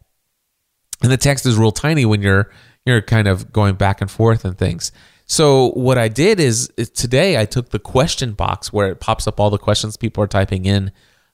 [1.04, 2.52] And the text is real tiny when you're
[2.88, 4.92] you're kind of going back and forth and things.
[5.28, 9.40] So what I did is, today I took the question box where it pops up
[9.40, 10.92] all the questions people are typing in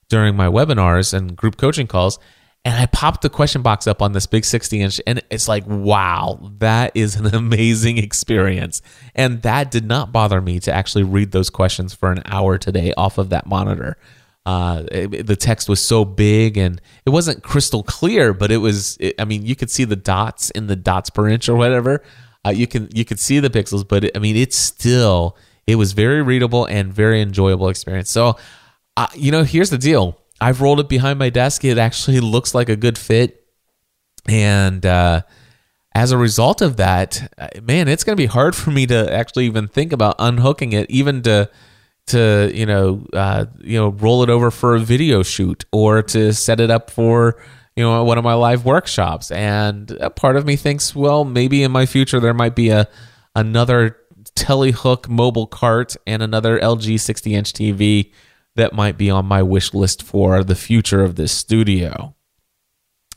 [0.08, 2.18] during my webinars and group coaching calls
[2.64, 5.66] and I popped the question box up on this big 60 inch, and it's like,
[5.66, 8.80] wow, that is an amazing experience.
[9.14, 12.94] And that did not bother me to actually read those questions for an hour today
[12.96, 13.98] off of that monitor.
[14.46, 18.96] Uh, it, the text was so big and it wasn't crystal clear, but it was,
[18.98, 22.02] it, I mean, you could see the dots in the dots per inch or whatever.
[22.44, 25.36] Uh, you can you can see the pixels, but it, I mean, it's still
[25.66, 28.10] it was very readable and very enjoyable experience.
[28.10, 28.36] So,
[28.96, 30.18] uh, you know, here's the deal.
[30.40, 31.64] I've rolled it behind my desk.
[31.64, 33.46] It actually looks like a good fit,
[34.28, 35.22] and uh,
[35.94, 39.12] as a result of that, uh, man, it's going to be hard for me to
[39.12, 41.50] actually even think about unhooking it, even to
[42.06, 46.32] to you know uh, you know roll it over for a video shoot or to
[46.32, 47.40] set it up for
[47.76, 49.30] you know one of my live workshops.
[49.30, 52.88] And a part of me thinks well maybe in my future there might be a
[53.34, 53.98] another
[54.36, 58.12] telehook mobile cart and another LG 60 inch TV
[58.56, 62.14] that might be on my wish list for the future of this studio.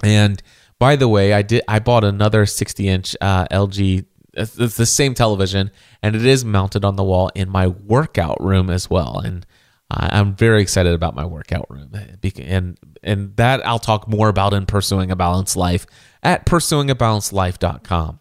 [0.04, 0.42] And
[0.80, 5.16] by the way I did I bought another 60 inch uh, LG it's the same
[5.16, 5.72] television
[6.04, 9.20] and it is mounted on the wall in my workout room as well.
[9.20, 9.46] And
[9.90, 11.92] I'm very excited about my workout room,
[12.40, 15.86] and and that I'll talk more about in pursuing a balanced life
[16.22, 18.20] at pursuingabalancedlife.com.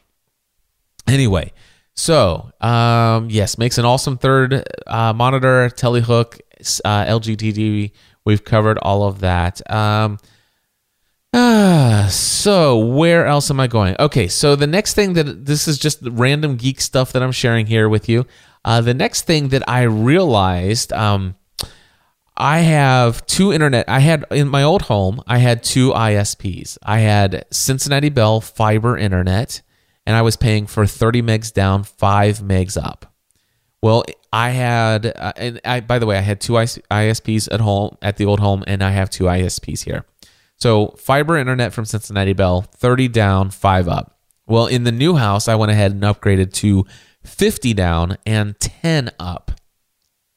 [1.08, 1.52] Anyway,
[1.94, 6.38] so um, yes, makes an awesome third uh, monitor, telehook,
[6.84, 7.90] uh, LG TV.
[8.24, 9.68] We've covered all of that.
[9.70, 10.18] Um,
[11.32, 13.96] uh, so where else am I going?
[13.98, 17.66] Okay, so the next thing that this is just random geek stuff that I'm sharing
[17.66, 18.24] here with you.
[18.64, 20.92] Uh, the next thing that I realized.
[20.92, 21.34] Um,
[22.36, 23.88] I have two internet.
[23.88, 26.76] I had in my old home, I had two ISPs.
[26.82, 29.62] I had Cincinnati Bell fiber internet,
[30.04, 33.12] and I was paying for 30 megs down, 5 megs up.
[33.82, 37.96] Well, I had, uh, and I, by the way, I had two ISPs at home,
[38.02, 40.04] at the old home, and I have two ISPs here.
[40.56, 44.18] So fiber internet from Cincinnati Bell, 30 down, 5 up.
[44.46, 46.84] Well, in the new house, I went ahead and upgraded to
[47.24, 49.52] 50 down and 10 up.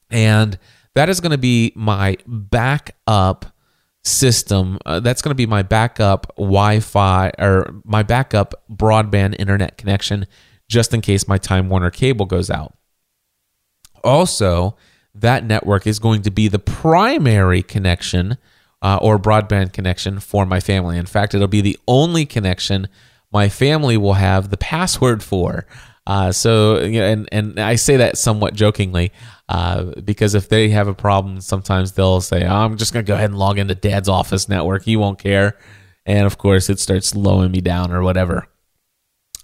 [0.09, 0.57] And
[0.95, 3.45] that is going to be my backup
[4.03, 4.79] system.
[4.85, 10.25] Uh, that's going to be my backup Wi Fi or my backup broadband internet connection
[10.67, 12.75] just in case my Time Warner cable goes out.
[14.03, 14.77] Also,
[15.13, 18.37] that network is going to be the primary connection
[18.81, 20.97] uh, or broadband connection for my family.
[20.97, 22.87] In fact, it'll be the only connection
[23.31, 25.65] my family will have the password for.
[26.09, 29.11] Uh, so you know, and and I say that somewhat jokingly
[29.47, 33.13] uh, because if they have a problem, sometimes they'll say, oh, "I'm just gonna go
[33.13, 34.85] ahead and log into Dad's office network.
[34.85, 35.59] He won't care,"
[36.07, 38.47] and of course, it starts slowing me down or whatever.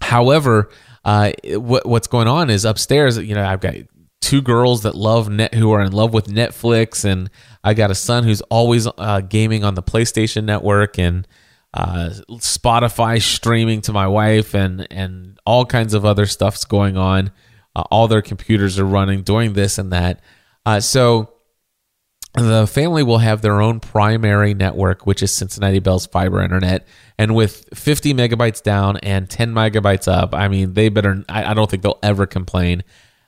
[0.02, 0.72] However,
[1.04, 3.20] uh, what what's going on is upstairs.
[3.20, 3.76] You know, I've got
[4.22, 7.30] two girls that love net who are in love with Netflix, and
[7.64, 11.28] I got a son who's always uh, gaming on the PlayStation Network and
[11.76, 17.32] uh, Spotify streaming to my wife, and and all kinds of other stuff's going on.
[17.76, 20.22] Uh, all their computers are running, doing this and that.
[20.66, 21.36] Uh, so
[22.34, 26.88] the family will have their own primary network, which is Cincinnati Bell's fiber internet.
[27.18, 31.54] And with 50 megabytes down and 10 megabytes up, I mean, they better, I, I
[31.54, 32.84] don't think they'll ever complain.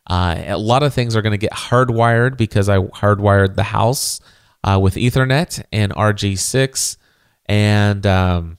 [0.09, 4.19] Uh, a lot of things are going to get hardwired because I hardwired the house
[4.63, 6.97] uh, with Ethernet and RG6,
[7.47, 8.57] and um,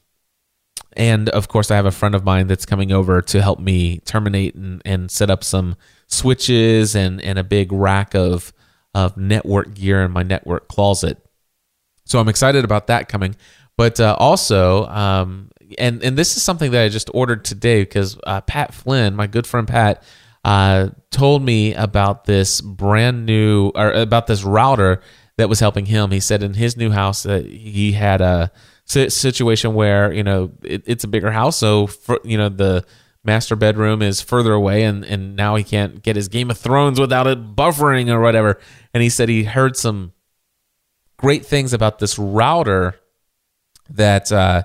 [0.94, 3.98] and of course I have a friend of mine that's coming over to help me
[4.00, 5.76] terminate and, and set up some
[6.06, 8.52] switches and and a big rack of
[8.94, 11.18] of network gear in my network closet.
[12.04, 13.36] So I'm excited about that coming.
[13.76, 18.18] But uh, also, um, and and this is something that I just ordered today because
[18.26, 20.02] uh, Pat Flynn, my good friend Pat,
[20.44, 25.00] uh, told me about this brand new or about this router
[25.36, 26.10] that was helping him.
[26.10, 28.50] He said in his new house that he had a
[28.88, 32.84] situation where you know it, it's a bigger house, so for, you know the
[33.24, 36.98] master bedroom is further away, and and now he can't get his Game of Thrones
[36.98, 38.58] without it buffering or whatever.
[38.94, 40.12] And he said he heard some
[41.16, 42.98] great things about this router
[43.90, 44.62] that uh,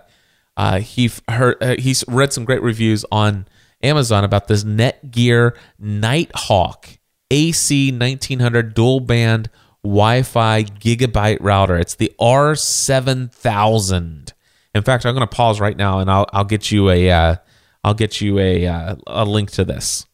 [0.58, 1.58] uh, he heard.
[1.62, 3.48] Uh, he's read some great reviews on
[3.82, 7.00] Amazon about this Netgear Nighthawk
[7.30, 9.50] AC 1900 dual band
[9.84, 11.78] Wi-Fi gigabyte router.
[11.78, 14.34] It's the R7000.
[14.76, 17.38] In fact, I'm going to pause right now and I'll I'll get you a will
[17.84, 20.08] uh, get you a uh, a link to this.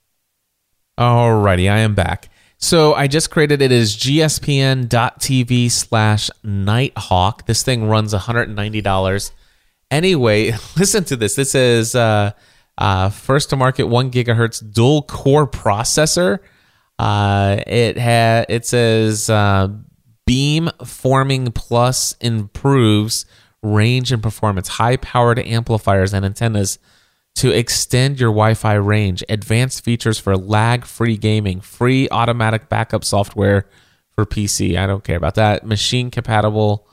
[1.00, 2.28] Alrighty, I am back.
[2.58, 7.46] So I just created it as gspn.tv slash nighthawk.
[7.46, 9.32] This thing runs $190.
[9.90, 11.36] Anyway, listen to this.
[11.36, 12.32] This is uh,
[12.78, 16.40] uh, first to market one gigahertz dual core processor.
[17.00, 19.70] Uh, it had it says uh,
[20.28, 23.26] beam forming plus improves
[23.64, 26.78] range and performance, high powered amplifiers and antennas
[27.36, 33.66] to extend your Wi-Fi range, advanced features for lag-free gaming, free automatic backup software
[34.12, 34.78] for PC.
[34.78, 35.66] I don't care about that.
[35.66, 36.86] Machine compatible.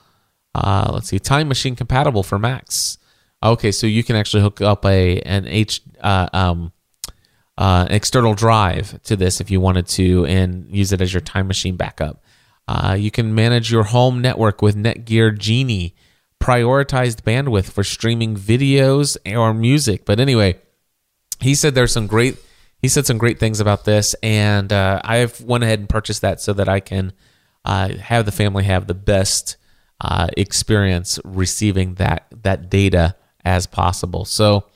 [0.55, 2.99] Uh, let's see, time machine compatible for Macs.
[3.43, 6.73] Okay, so you can actually hook up a an H uh, um,
[7.59, 11.47] uh, external drive to this if you wanted to, and use it as your time
[11.47, 12.23] machine backup.
[12.69, 15.95] Uh, you can manage your home network with Netgear Genie,
[16.41, 20.05] prioritized bandwidth for streaming videos or music.
[20.05, 20.61] But anyway,
[21.41, 22.37] he said there's some great.
[22.83, 26.41] He said some great things about this, and uh, I've went ahead and purchased that
[26.41, 27.13] so that I can
[27.65, 29.57] uh, have the family have the best
[30.01, 34.25] uh, experience receiving that that data as possible.
[34.25, 34.67] So,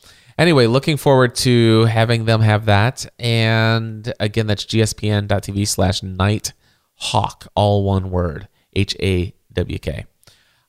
[0.41, 3.07] anyway, looking forward to having them have that.
[3.19, 10.07] And again, that's gspn.tv slash nighthawk, all one word, H A W K.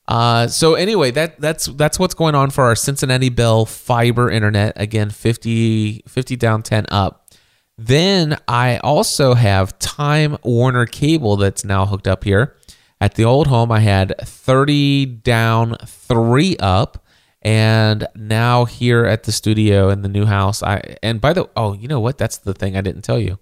[0.06, 4.74] Uh, so anyway, that that's that's what's going on for our Cincinnati Bell fiber internet.
[4.76, 7.30] Again, 50, 50 down, 10 up.
[7.78, 12.56] Then I also have Time Warner cable that's now hooked up here.
[13.00, 17.01] At the old home, I had 30 down, 3 up
[17.42, 21.72] and now here at the studio in the new house i and by the oh
[21.72, 22.18] you know what?
[22.18, 23.38] That's the thing i didn't tell you.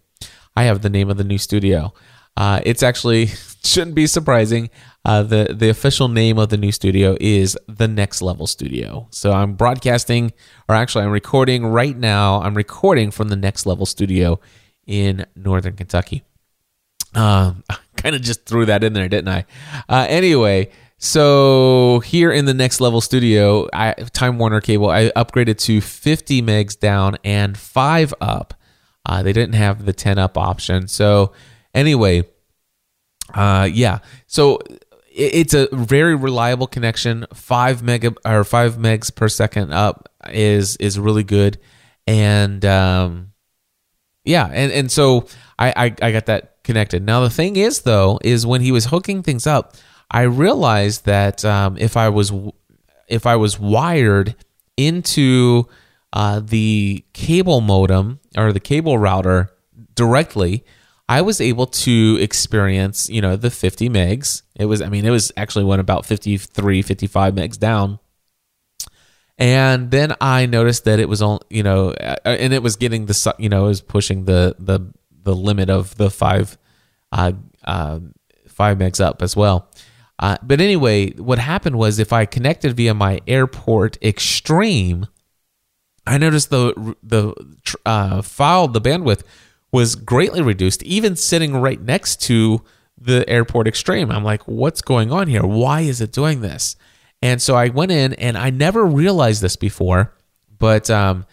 [0.56, 1.92] I have the name of the new studio.
[2.36, 3.26] Uh, it's actually
[3.64, 4.70] shouldn't be surprising
[5.04, 9.08] uh, the the official name of the new studio is the next level studio.
[9.10, 10.32] So i'm broadcasting
[10.68, 14.40] or actually i'm recording right now i'm recording from the next level studio
[14.86, 16.22] in northern kentucky.
[17.14, 17.64] Um,
[17.96, 19.44] kind of just threw that in there didn't i?
[19.88, 20.70] Uh, anyway
[21.02, 26.42] so here in the next level studio, I, Time Warner cable, I upgraded to 50
[26.42, 28.52] megs down and five up.
[29.06, 30.88] Uh, they didn't have the 10 up option.
[30.88, 31.32] So
[31.74, 32.28] anyway,
[33.32, 34.00] uh, yeah.
[34.26, 34.58] So
[35.10, 37.24] it, it's a very reliable connection.
[37.32, 41.58] Five mega or five megs per second up is is really good,
[42.06, 43.32] and um,
[44.24, 45.26] yeah, and and so
[45.58, 47.02] I, I I got that connected.
[47.02, 49.76] Now the thing is though, is when he was hooking things up.
[50.10, 52.32] I realized that um, if I was
[53.08, 54.34] if I was wired
[54.76, 55.68] into
[56.12, 59.50] uh, the cable modem or the cable router
[59.94, 60.64] directly,
[61.08, 64.42] I was able to experience, you know, the 50 megs.
[64.54, 67.98] It was, I mean, it was actually went about 53, 55 megs down.
[69.36, 73.06] And then I noticed that it was on, you know, uh, and it was getting
[73.06, 74.92] the, you know, it was pushing the the
[75.22, 76.56] the limit of the five,
[77.10, 77.32] uh,
[77.64, 78.00] uh,
[78.48, 79.68] five megs up as well.
[80.20, 85.06] Uh, but anyway, what happened was if I connected via my Airport Extreme,
[86.06, 87.34] I noticed the the
[87.86, 89.22] uh, file, the bandwidth
[89.72, 92.62] was greatly reduced, even sitting right next to
[93.00, 94.10] the Airport Extreme.
[94.10, 95.42] I'm like, what's going on here?
[95.42, 96.76] Why is it doing this?
[97.22, 100.14] And so I went in, and I never realized this before,
[100.58, 101.24] but um,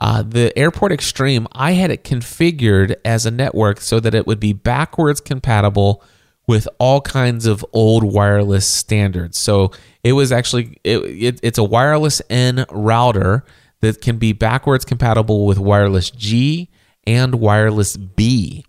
[0.00, 4.40] uh, the Airport Extreme, I had it configured as a network so that it would
[4.40, 6.02] be backwards compatible
[6.46, 9.38] with all kinds of old wireless standards.
[9.38, 9.72] So
[10.02, 13.44] it was actually it, it, it's a wireless N router
[13.80, 16.70] that can be backwards compatible with wireless G
[17.04, 18.64] and wireless B.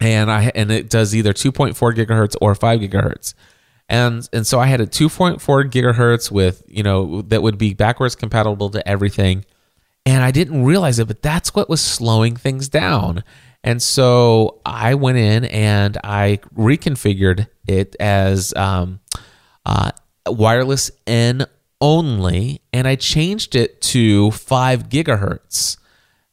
[0.00, 3.34] And I and it does either 2.4 gigahertz or 5 gigahertz.
[3.88, 5.38] And and so I had a 2.4
[5.70, 9.44] gigahertz with, you know, that would be backwards compatible to everything.
[10.04, 13.22] And I didn't realize it, but that's what was slowing things down.
[13.64, 19.00] And so I went in and I reconfigured it as um,
[19.64, 19.92] uh,
[20.26, 21.46] wireless N
[21.80, 25.76] only, and I changed it to five gigahertz.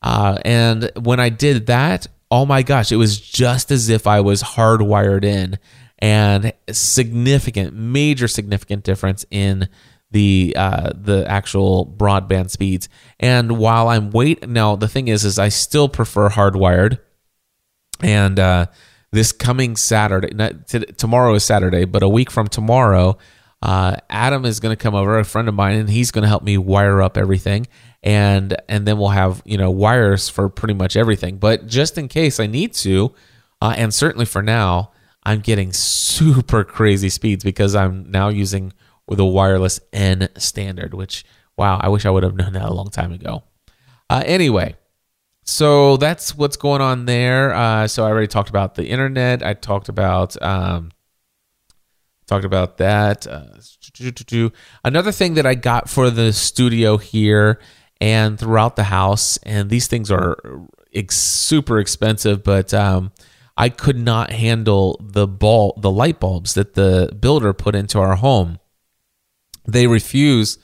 [0.01, 4.21] Uh, and when I did that, oh my gosh, it was just as if I
[4.21, 5.59] was hardwired in,
[5.97, 9.67] and significant, major, significant difference in
[10.11, 12.89] the uh, the actual broadband speeds.
[13.19, 16.99] And while I'm wait now, the thing is, is I still prefer hardwired.
[18.01, 18.67] And uh,
[19.11, 23.17] this coming Saturday, not, t- tomorrow is Saturday, but a week from tomorrow,
[23.61, 26.27] uh, Adam is going to come over, a friend of mine, and he's going to
[26.27, 27.67] help me wire up everything,
[28.01, 31.37] and and then we'll have you know wires for pretty much everything.
[31.37, 33.13] But just in case I need to,
[33.61, 34.91] uh, and certainly for now,
[35.23, 38.71] I'm getting super crazy speeds because I'm now using
[39.09, 40.93] a wireless N standard.
[40.93, 41.25] Which
[41.57, 43.43] wow, I wish I would have known that a long time ago.
[44.09, 44.75] Uh, anyway,
[45.49, 47.53] so that's what's going on there.
[47.53, 49.43] Uh, so I already talked about the internet.
[49.43, 50.91] I talked about um,
[52.27, 53.25] talked about that.
[53.25, 53.57] Uh,
[54.83, 57.59] another thing that I got for the studio here
[57.99, 60.37] and throughout the house, and these things are
[60.93, 63.11] ex- super expensive, but um,
[63.57, 68.17] I could not handle the ball, the light bulbs that the builder put into our
[68.17, 68.59] home.
[69.67, 70.59] They refuse.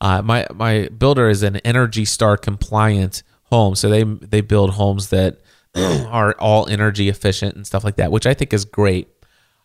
[0.00, 5.08] Uh, my my builder is an Energy Star compliant home, so they they build homes
[5.10, 5.40] that
[5.76, 9.08] are all energy efficient and stuff like that, which I think is great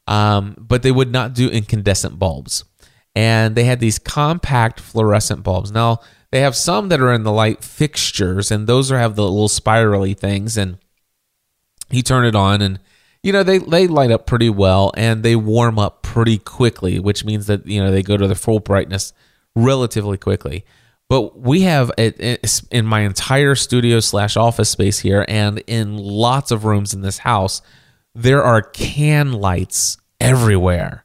[0.08, 2.66] um, but they would not do incandescent bulbs.
[3.16, 5.72] And they had these compact fluorescent bulbs.
[5.72, 6.00] Now,
[6.32, 9.48] they have some that are in the light fixtures, and those are have the little
[9.48, 10.58] spirally things.
[10.58, 10.78] And
[11.90, 12.80] he turned it on, and
[13.22, 17.24] you know they they light up pretty well, and they warm up pretty quickly, which
[17.24, 19.14] means that you know they go to their full brightness
[19.56, 20.66] relatively quickly.
[21.10, 26.52] But we have it in my entire studio slash office space here, and in lots
[26.52, 27.62] of rooms in this house
[28.16, 31.04] there are can lights everywhere.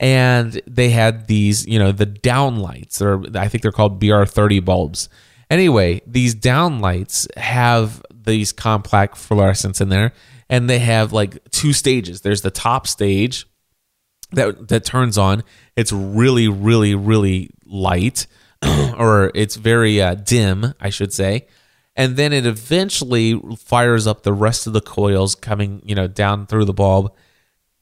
[0.00, 4.64] And they had these, you know, the down lights, or I think they're called BR30
[4.64, 5.08] bulbs.
[5.50, 10.12] Anyway, these down lights have these compact fluorescents in there,
[10.48, 12.20] and they have like two stages.
[12.20, 13.46] There's the top stage
[14.32, 15.44] that that turns on.
[15.76, 18.26] It's really, really, really light,
[18.98, 21.46] or it's very uh, dim, I should say.
[21.96, 26.46] And then it eventually fires up the rest of the coils coming you know down
[26.46, 27.12] through the bulb.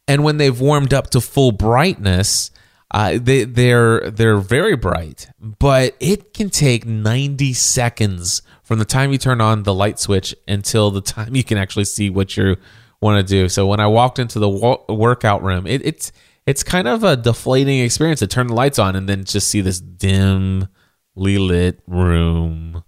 [0.09, 2.51] And when they've warmed up to full brightness
[2.93, 5.31] uh, they, they're they're very bright.
[5.41, 10.35] But it can take 90 seconds from the time you turn on the light switch
[10.47, 12.57] until the time you can actually see what you
[13.01, 13.49] want to do.
[13.49, 16.13] So when i walked into the wo- workout room it, it's
[16.47, 19.61] it's kind of a deflating experience to turn the lights on and then just see
[19.61, 20.69] this dimly
[21.17, 22.83] lit room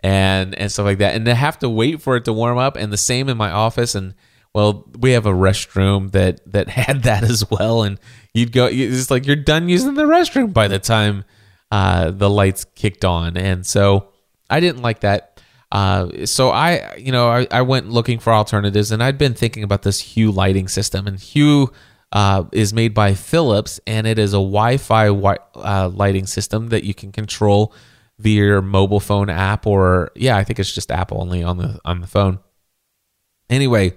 [0.00, 1.14] and and stuff like that.
[1.14, 2.76] And to have to wait for it to warm up.
[2.76, 3.94] And the same in my office.
[3.94, 4.14] And
[4.54, 7.82] well, we have a restroom that that had that as well.
[7.82, 7.98] And
[8.34, 11.24] you'd go, it's like you're done using the restroom by the time
[11.70, 13.36] uh, the lights kicked on.
[13.36, 14.08] And so
[14.50, 15.40] I didn't like that.
[15.70, 19.62] Uh, so I, you know, I, I went looking for alternatives, and I'd been thinking
[19.62, 21.70] about this Hue lighting system, and Hue
[22.12, 26.84] uh, is made by Philips, and it is a Wi-Fi wi- uh, lighting system that
[26.84, 27.74] you can control
[28.18, 31.78] via your mobile phone app or yeah, I think it's just app only on the
[31.84, 32.40] on the phone.
[33.50, 33.94] Anyway,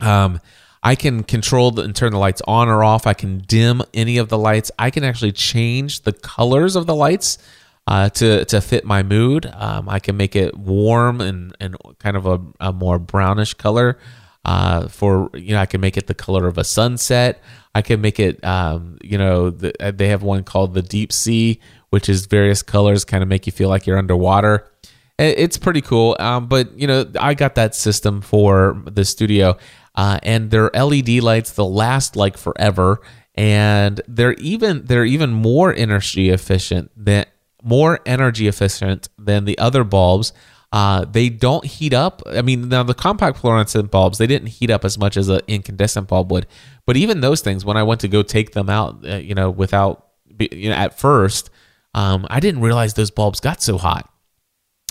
[0.00, 0.40] um,
[0.82, 3.06] I can control the, and turn the lights on or off.
[3.06, 4.70] I can dim any of the lights.
[4.78, 7.38] I can actually change the colors of the lights
[7.86, 9.46] uh, to to fit my mood.
[9.54, 13.98] Um, I can make it warm and and kind of a, a more brownish color.
[14.46, 17.42] Uh, for you know, I can make it the color of a sunset.
[17.74, 21.60] I can make it, um, you know, the, they have one called the deep sea,
[21.90, 24.70] which is various colors, kind of make you feel like you're underwater.
[25.18, 26.14] It's pretty cool.
[26.20, 29.56] Um, but you know, I got that system for the studio,
[29.96, 33.00] uh, and their LED lights they'll last like forever,
[33.34, 37.24] and they're even they're even more energy efficient than
[37.64, 40.32] more energy efficient than the other bulbs.
[40.72, 42.22] Uh, they don't heat up.
[42.26, 45.40] I mean, now the compact fluorescent bulbs they didn't heat up as much as an
[45.46, 46.46] incandescent bulb would.
[46.86, 49.50] But even those things, when I went to go take them out, uh, you know,
[49.50, 50.08] without
[50.38, 51.50] you know, at first,
[51.94, 54.10] um, I didn't realize those bulbs got so hot.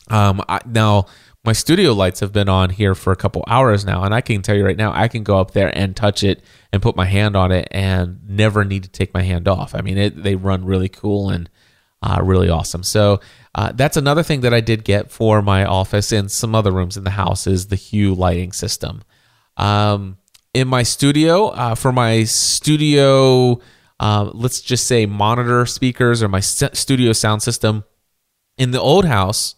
[0.10, 1.08] Um, I, now
[1.44, 4.42] my studio lights have been on here for a couple hours now, and I can
[4.42, 6.42] tell you right now, I can go up there and touch it
[6.74, 9.76] and put my hand on it, and never need to take my hand off.
[9.76, 11.50] I mean, it, they run really cool and
[12.02, 12.84] uh, really awesome.
[12.84, 13.20] So
[13.56, 16.98] uh, that's another thing that I did get for my office and some other rooms
[16.98, 19.02] in the house is the Hue lighting system.
[19.56, 20.18] Um,
[20.54, 23.62] in my studio, uh, for my studio,
[23.98, 27.86] uh, let's just say monitor speakers or my st- studio sound system,
[28.58, 29.56] in the old house,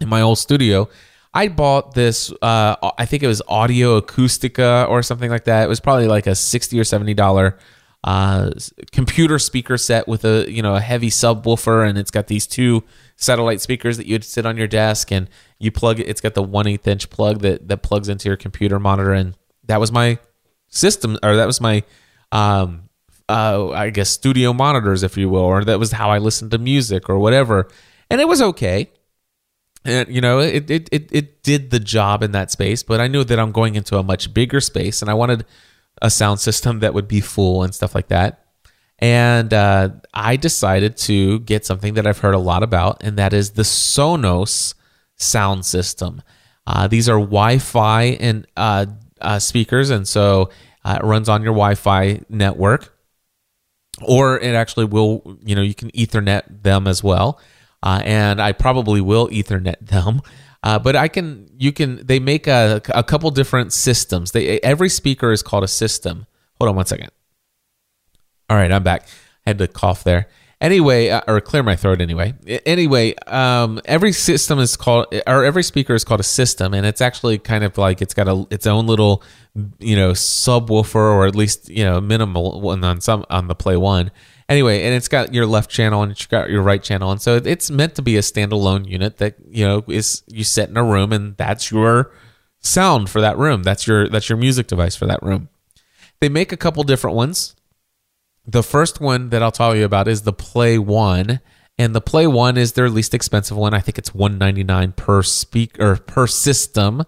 [0.00, 0.88] in my old studio,
[1.34, 2.32] I bought this.
[2.40, 5.64] Uh, I think it was Audio Acoustica or something like that.
[5.64, 7.58] It was probably like a sixty or seventy dollar
[8.04, 8.52] uh,
[8.92, 12.84] computer speaker set with a you know a heavy subwoofer, and it's got these two
[13.16, 16.08] satellite speakers that you'd sit on your desk, and you plug it.
[16.08, 19.36] It's got the one eighth inch plug that that plugs into your computer monitor, and
[19.64, 20.18] that was my
[20.68, 21.82] system, or that was my
[22.32, 22.88] um,
[23.28, 26.58] uh, I guess studio monitors, if you will, or that was how I listened to
[26.58, 27.68] music or whatever,
[28.10, 28.90] and it was okay.
[29.84, 33.06] And you know it, it it it did the job in that space but i
[33.06, 35.44] knew that i'm going into a much bigger space and i wanted
[36.02, 38.45] a sound system that would be full and stuff like that
[38.98, 43.32] and uh, i decided to get something that i've heard a lot about and that
[43.32, 44.74] is the sonos
[45.16, 46.22] sound system.
[46.66, 48.86] Uh, these are wi-fi and uh,
[49.20, 50.50] uh, speakers and so
[50.84, 52.92] uh, it runs on your wi-fi network.
[54.02, 57.40] Or it actually will you know you can ethernet them as well.
[57.82, 60.20] Uh, and i probably will ethernet them.
[60.62, 64.32] But i can you can they make a, a couple different systems.
[64.32, 66.26] They every speaker is called a system.
[66.58, 67.10] Hold on one second
[68.48, 69.06] all right i'm back.
[69.46, 70.28] I had to cough there.
[70.60, 72.34] Anyway uh, or clear my throat anyway.
[72.64, 77.00] Anyway um, every system is called or every speaker is called a system and it's
[77.00, 79.22] actually kind of like it's got a its own little
[79.78, 83.76] you know subwoofer or at least you know minimal one on some on the play
[83.76, 84.10] one.
[84.48, 87.36] Anyway and it's got your left channel and it's got your right channel and so
[87.36, 90.84] it's meant to be a standalone unit that you know is you sit in a
[90.84, 92.12] room and that's your
[92.60, 93.62] sound for that room.
[93.62, 95.48] That's your that's your music device for that room.
[96.20, 97.54] They make a couple different ones
[98.46, 101.40] the first one that I'll tell you about is the Play One,
[101.78, 103.74] and the Play One is their least expensive one.
[103.74, 107.04] I think it's one ninety nine per speaker per system.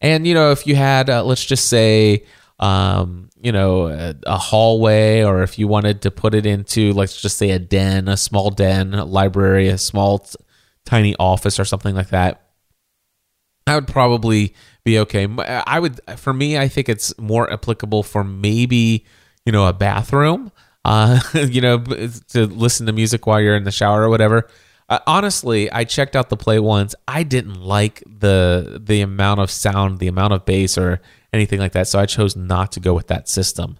[0.00, 2.24] And you know, if you had, uh, let's just say,
[2.58, 7.20] um, you know, a, a hallway, or if you wanted to put it into, let's
[7.20, 10.36] just say, a den, a small den, a library, a small, t-
[10.84, 12.42] tiny office, or something like that,
[13.66, 15.26] I would probably be okay.
[15.38, 19.06] I would, for me, I think it's more applicable for maybe,
[19.46, 20.52] you know, a bathroom,
[20.84, 24.48] uh, you know, to listen to music while you're in the shower or whatever.
[24.88, 26.94] Uh, honestly, I checked out the play once.
[27.08, 31.00] I didn't like the the amount of sound, the amount of bass, or
[31.32, 31.88] anything like that.
[31.88, 33.78] So I chose not to go with that system.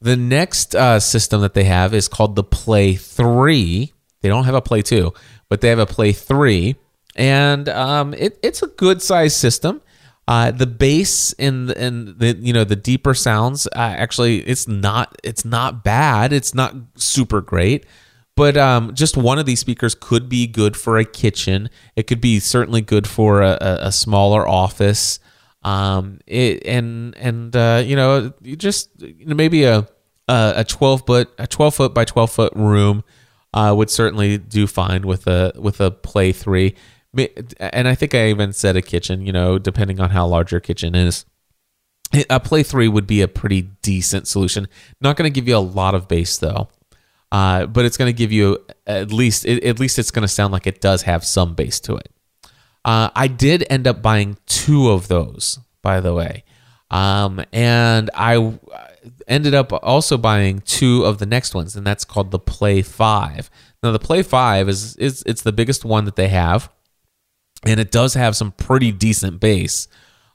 [0.00, 3.92] The next uh, system that they have is called the Play 3.
[4.22, 5.12] They don't have a Play 2,
[5.48, 6.74] but they have a Play 3.
[7.16, 9.82] And um, it, it's a good size system.
[10.30, 15.12] Uh, the bass and and the you know the deeper sounds uh, actually it's not
[15.24, 16.32] it's not bad.
[16.32, 17.84] It's not super great.
[18.36, 21.68] But um, just one of these speakers could be good for a kitchen.
[21.96, 25.18] It could be certainly good for a, a, smaller office.
[25.62, 29.88] Um, it, and and uh, you know just you know, maybe a
[30.28, 33.02] a 12 foot a 12 foot by 12 foot room
[33.52, 36.76] uh, would certainly do fine with a with a play three
[37.16, 40.60] and I think I even said a kitchen you know depending on how large your
[40.60, 41.24] kitchen is.
[42.28, 44.66] A play three would be a pretty decent solution.
[45.00, 46.68] Not going to give you a lot of bass though.
[47.32, 50.52] Uh, but it's going to give you at least at least it's going to sound
[50.52, 52.10] like it does have some bass to it.
[52.84, 56.44] Uh, I did end up buying two of those, by the way,
[56.90, 58.58] um, and I
[59.28, 63.48] ended up also buying two of the next ones, and that's called the Play Five.
[63.82, 66.68] Now, the Play Five is is it's the biggest one that they have,
[67.64, 69.88] and it does have some pretty decent bass.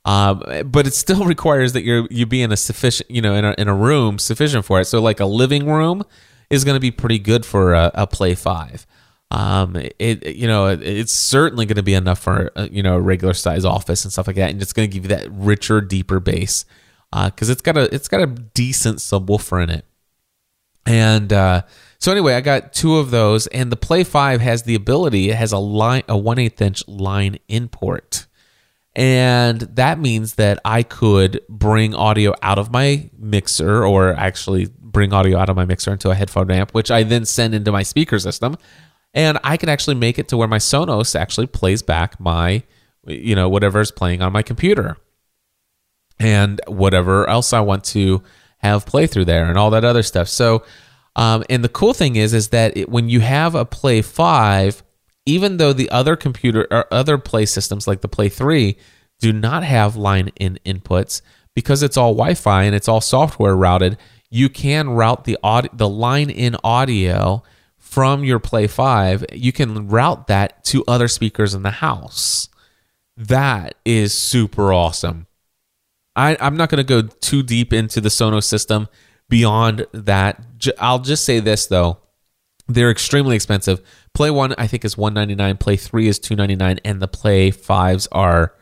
[0.06, 3.46] Um, but it still requires that you're you be in a sufficient, you know, in
[3.46, 4.86] a, in a room sufficient for it.
[4.86, 6.04] So, like a living room
[6.50, 8.86] is going to be pretty good for a, a Play Five
[9.32, 12.96] um it you know it, it's certainly going to be enough for uh, you know
[12.96, 15.28] a regular size office and stuff like that and it's going to give you that
[15.32, 16.64] richer deeper bass
[17.26, 19.86] because it's got a it's got a decent subwoofer in it
[20.86, 21.64] And uh,
[22.00, 25.30] so anyway, I got two of those, and the Play Five has the ability.
[25.30, 28.28] It has a line, a one eighth inch line import,
[28.96, 35.14] and that means that I could bring audio out of my mixer, or actually bring
[35.14, 37.84] audio out of my mixer into a headphone amp, which I then send into my
[37.84, 38.58] speaker system,
[39.14, 42.64] and I can actually make it to where my Sonos actually plays back my,
[43.06, 44.98] you know, whatever is playing on my computer,
[46.20, 48.24] and whatever else I want to
[48.60, 50.28] have play through there, and all that other stuff.
[50.30, 50.64] So
[51.16, 54.84] um, and the cool thing is, is that it, when you have a Play Five,
[55.26, 58.78] even though the other computer or other Play systems like the Play Three
[59.20, 61.22] do not have line in inputs
[61.56, 63.98] because it's all Wi-Fi and it's all software routed,
[64.30, 67.44] you can route the audio, the line in audio
[67.78, 69.26] from your Play Five.
[69.32, 72.50] You can route that to other speakers in the house.
[73.16, 75.28] That is super awesome.
[76.18, 78.90] I, I'm not going to go too deep into the Sonos system
[79.30, 80.42] beyond that.
[80.80, 82.00] I'll just say this though.
[82.68, 83.82] They're extremely expensive.
[84.14, 88.56] Play 1 I think is 199, Play 3 is 299 and the Play 5s are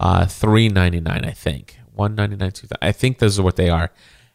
[0.00, 1.78] uh 399 I think.
[1.94, 3.90] 199 2 I think those are what they are.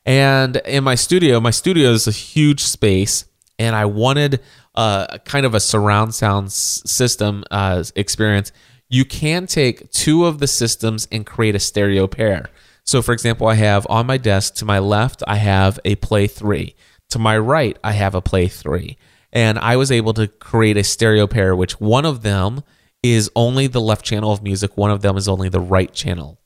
[0.05, 3.25] And in my studio, my studio is a huge space
[3.59, 4.41] and I wanted
[4.75, 8.51] uh, kind of a surround sound system uh, experience.
[8.89, 12.49] You can take two of the systems and create a stereo pair.
[12.85, 16.27] So, for example, I have on my desk to my left, I have a Play
[16.27, 16.75] 3.
[17.11, 18.97] To my right, I have a Play 3.
[19.31, 22.63] And I was able to create a stereo pair, which one of them
[23.01, 26.39] is only the left channel of music, one of them is only the right channel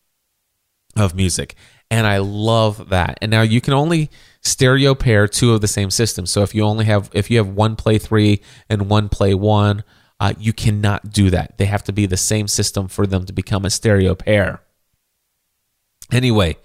[0.95, 1.55] of music.
[1.89, 3.17] And I love that.
[3.21, 4.09] And now you can only
[4.41, 6.25] stereo pair two of the same system.
[6.25, 9.83] So if you only have if you have one play 3 and one play 1,
[10.19, 11.57] uh, you cannot do that.
[11.57, 14.61] They have to be the same system for them to become a stereo pair.
[16.11, 16.57] Anyway,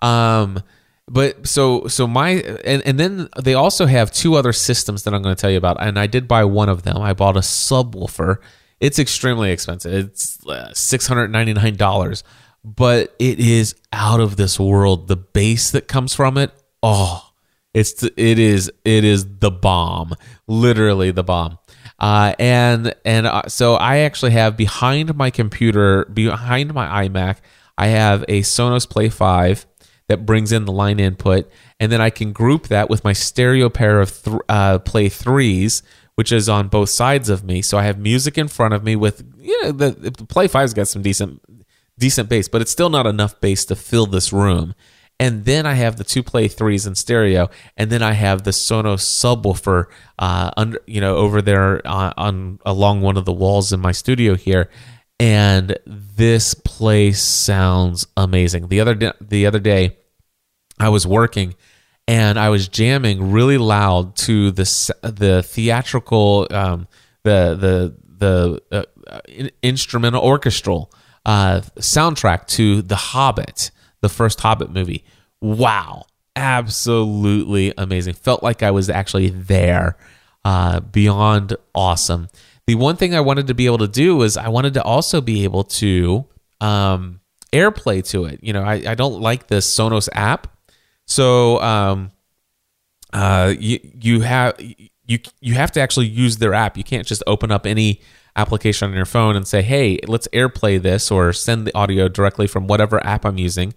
[0.00, 0.62] um,
[1.08, 2.30] but so so my
[2.64, 5.58] and and then they also have two other systems that I'm going to tell you
[5.58, 6.98] about, and I did buy one of them.
[6.98, 8.38] I bought a subwoofer.
[8.80, 9.92] It's extremely expensive.
[10.10, 12.24] It's uh, six hundred ninety nine dollars,
[12.64, 15.08] but it is out of this world.
[15.08, 16.50] The bass that comes from it,
[16.82, 17.30] oh,
[17.72, 20.14] it's it is it is the bomb,
[20.46, 21.58] literally the bomb.
[21.98, 27.36] Uh, and and uh, so I actually have behind my computer, behind my iMac,
[27.78, 29.66] I have a Sonos Play 5
[30.08, 31.50] that brings in the line input,
[31.80, 35.82] and then I can group that with my stereo pair of th- uh, Play 3s,
[36.14, 37.60] which is on both sides of me.
[37.62, 40.74] So I have music in front of me with, you know, the, the Play 5's
[40.74, 41.42] got some decent
[41.98, 44.74] decent bass, but it's still not enough bass to fill this room.
[45.18, 48.50] And then I have the two Play threes in stereo, and then I have the
[48.50, 49.86] Sonos subwoofer,
[50.18, 53.92] uh, under you know, over there on, on along one of the walls in my
[53.92, 54.68] studio here,
[55.18, 58.68] and this place sounds amazing.
[58.68, 59.96] The other day, the other day,
[60.78, 61.54] I was working
[62.08, 64.64] and I was jamming really loud to the
[65.02, 66.86] the theatrical um,
[67.24, 69.20] the the the uh,
[69.62, 70.92] instrumental orchestral
[71.24, 75.04] uh, soundtrack to The Hobbit, the first Hobbit movie.
[75.40, 78.14] Wow, absolutely amazing!
[78.14, 79.96] Felt like I was actually there.
[80.44, 82.28] Uh, beyond awesome.
[82.66, 85.20] The one thing I wanted to be able to do is I wanted to also
[85.20, 86.26] be able to
[86.60, 87.20] um,
[87.52, 88.40] AirPlay to it.
[88.42, 90.48] You know, I, I don't like the Sonos app,
[91.06, 92.10] so um,
[93.12, 96.76] uh, you you have you you have to actually use their app.
[96.76, 98.00] You can't just open up any
[98.34, 102.48] application on your phone and say, "Hey, let's AirPlay this," or send the audio directly
[102.48, 103.74] from whatever app I'm using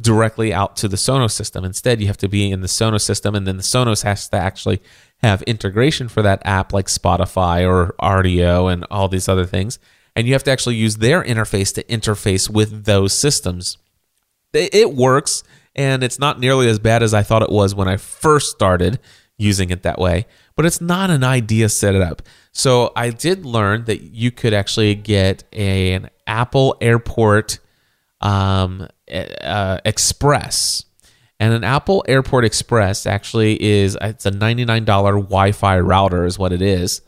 [0.00, 1.64] directly out to the Sonos system.
[1.64, 4.36] Instead, you have to be in the Sonos system, and then the Sonos has to
[4.36, 4.80] actually
[5.22, 9.78] have integration for that app like Spotify or Rdio and all these other things.
[10.14, 13.78] And you have to actually use their interface to interface with those systems.
[14.52, 15.42] It works,
[15.74, 18.98] and it's not nearly as bad as I thought it was when I first started
[19.36, 20.26] using it that way,
[20.56, 22.22] but it's not an idea set up.
[22.52, 27.60] So I did learn that you could actually get a, an Apple Airport
[28.20, 30.84] um, uh, Express
[31.40, 36.62] and an Apple Airport Express actually is it's a $99 Wi-Fi router is what it
[36.62, 37.00] is.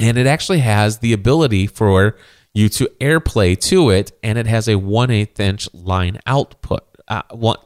[0.00, 2.16] And it actually has the ability for
[2.52, 6.84] you to AirPlay to it, and it has a 1 8 inch line output.
[7.06, 7.22] Uh,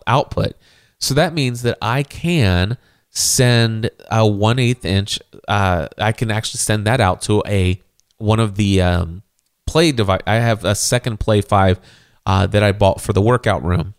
[0.07, 0.53] output.
[0.99, 2.77] So that means that I can
[3.09, 7.81] send a 1 8 inch, uh, I can actually send that out to a
[8.19, 9.23] one of the um,
[9.67, 10.21] play device.
[10.27, 11.81] I have a second Play 5
[12.29, 13.95] uh, that I bought for the workout room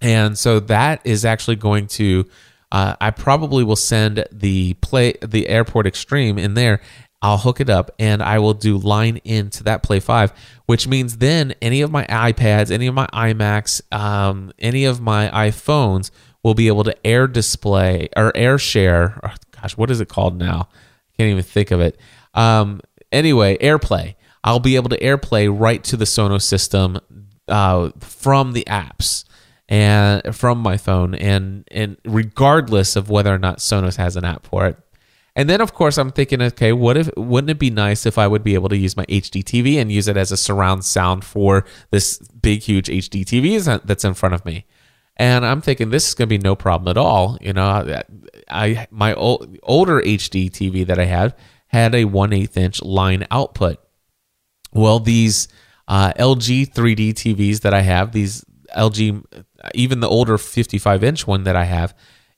[0.00, 2.26] and so that is actually going to
[2.72, 6.80] uh, I probably will send the play the airport extreme in there.
[7.22, 10.32] I'll hook it up and I will do line into that Play 5,
[10.66, 15.28] which means then any of my iPads, any of my iMacs, um, any of my
[15.30, 16.10] iPhones
[16.42, 19.18] will be able to air display or air share.
[19.22, 20.68] Or, gosh, what is it called now?
[20.70, 21.98] I can't even think of it.
[22.34, 24.16] Um, anyway, AirPlay.
[24.46, 27.00] I'll be able to AirPlay right to the Sonos system
[27.48, 29.24] uh, from the apps
[29.68, 34.46] and from my phone, and and regardless of whether or not Sonos has an app
[34.46, 34.78] for it.
[35.34, 38.26] And then, of course, I'm thinking, okay, what if wouldn't it be nice if I
[38.26, 41.24] would be able to use my HD TV and use it as a surround sound
[41.24, 44.64] for this big, huge HD TV that's in front of me?
[45.16, 47.36] And I'm thinking this is going to be no problem at all.
[47.40, 48.00] You know,
[48.48, 51.34] I my old, older HD TV that I had
[51.68, 53.78] had a 1 8 inch line output.
[54.76, 55.48] Well, these
[55.88, 58.44] uh, LG 3D TVs that I have, these
[58.76, 59.24] LG,
[59.74, 61.94] even the older 55 inch one that I have,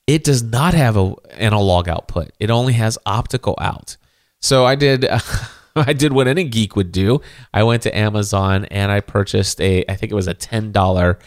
[0.06, 2.30] it does not have a analog output.
[2.40, 3.96] It only has optical out.
[4.40, 5.06] So I did.
[5.76, 7.20] I did what any geek would do.
[7.54, 11.20] I went to Amazon and I purchased a, I think it was a ten dollar,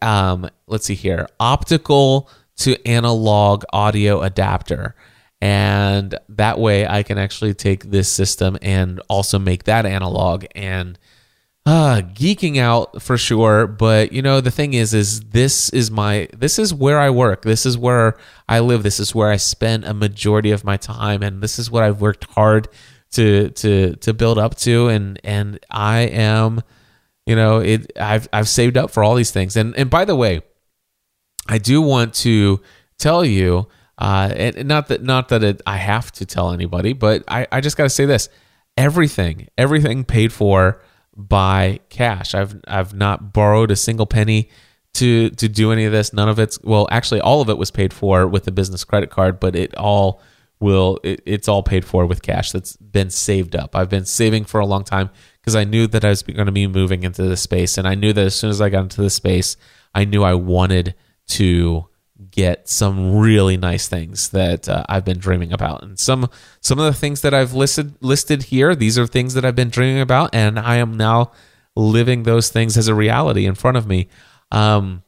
[0.00, 4.94] um, let's see here, optical to analog audio adapter,
[5.40, 10.98] and that way I can actually take this system and also make that analog and
[11.66, 13.66] uh, geeking out for sure.
[13.66, 17.42] But you know the thing is is this is my this is where i work.
[17.42, 18.16] This is where
[18.48, 18.82] i live.
[18.82, 21.22] This is where i spend a majority of my time.
[21.22, 22.68] And this is what i've worked hard
[23.12, 24.88] to to to build up to.
[24.88, 26.62] And and i am
[27.26, 29.56] you know it i've i've saved up for all these things.
[29.56, 30.42] And and by the way
[31.48, 32.60] i do want to
[32.96, 33.66] tell you
[33.98, 37.60] uh and not that not that it, i have to tell anybody but i i
[37.60, 38.28] just got to say this
[38.76, 40.80] everything everything paid for
[41.16, 42.34] by cash.
[42.34, 44.50] I've I've not borrowed a single penny
[44.94, 46.12] to to do any of this.
[46.12, 49.10] None of it's well, actually, all of it was paid for with the business credit
[49.10, 50.20] card, but it all
[50.60, 53.74] will it, it's all paid for with cash that's been saved up.
[53.74, 56.52] I've been saving for a long time because I knew that I was going to
[56.52, 59.00] be moving into this space, and I knew that as soon as I got into
[59.00, 59.56] this space,
[59.94, 60.94] I knew I wanted
[61.28, 61.88] to
[62.30, 65.82] get some really nice things that uh, I've been dreaming about.
[65.82, 69.44] And some some of the things that I've listed listed here, these are things that
[69.44, 71.32] I've been dreaming about, and I am now
[71.74, 74.08] living those things as a reality in front of me.
[74.50, 75.02] Um,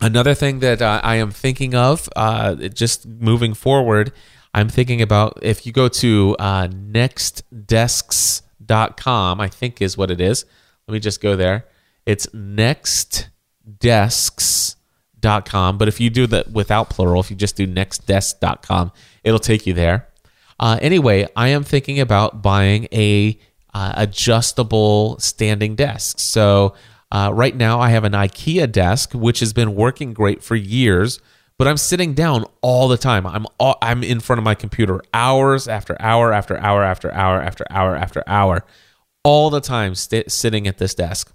[0.00, 4.12] another thing that uh, I am thinking of, uh, just moving forward,
[4.54, 10.44] I'm thinking about if you go to uh, nextdesks.com, I think is what it is.
[10.86, 11.66] Let me just go there.
[12.06, 13.26] It's nextdesks
[15.24, 15.78] com.
[15.78, 19.72] But if you do that without plural, if you just do nextdesk.com, it'll take you
[19.72, 20.08] there.
[20.60, 23.38] Uh, anyway, I am thinking about buying a
[23.72, 26.20] uh, adjustable standing desk.
[26.20, 26.74] So
[27.10, 31.20] uh, right now I have an IKEA desk, which has been working great for years,
[31.58, 33.26] but I'm sitting down all the time.
[33.26, 37.40] I'm all, I'm in front of my computer hours after hour after hour after hour
[37.40, 38.64] after hour after hour,
[39.22, 41.32] all the time st- sitting at this desk.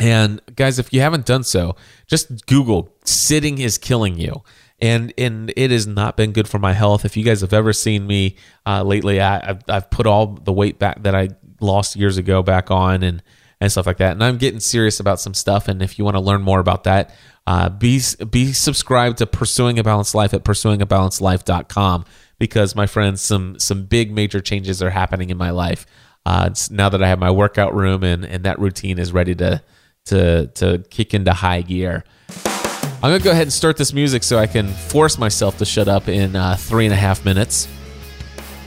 [0.00, 1.76] And guys, if you haven't done so,
[2.06, 4.42] just Google "sitting is killing you,"
[4.80, 7.04] and and it has not been good for my health.
[7.04, 8.36] If you guys have ever seen me
[8.66, 11.30] uh, lately, I, have I've put all the weight back that I
[11.60, 13.22] lost years ago back on, and
[13.60, 14.12] and stuff like that.
[14.12, 15.68] And I'm getting serious about some stuff.
[15.68, 17.14] And if you want to learn more about that,
[17.46, 22.04] uh, be be subscribed to Pursuing a Balanced Life at pursuingabalancedlife.com
[22.38, 25.86] because my friends, some some big major changes are happening in my life.
[26.26, 29.62] Uh, now that I have my workout room and and that routine is ready to
[30.06, 32.04] to to kick into high gear.
[32.36, 35.88] I'm gonna go ahead and start this music so I can force myself to shut
[35.88, 37.68] up in uh, three and a half minutes.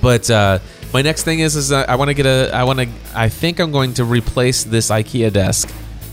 [0.02, 0.60] But uh,
[0.94, 3.60] my next thing is is I want to get a I want to I think
[3.60, 5.72] I'm going to replace this IKEA desk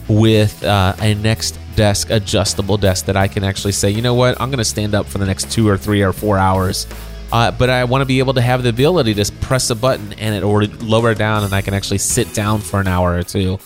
[0.09, 4.39] with uh, a next desk adjustable desk that I can actually say, you know what,
[4.39, 6.87] I'm to stand up for the next two or three or four hours.
[7.33, 10.13] Uh, but I want to be able to have the ability to press a button
[10.15, 13.23] and it or lower down, and I can actually sit down for an hour or
[13.23, 13.59] two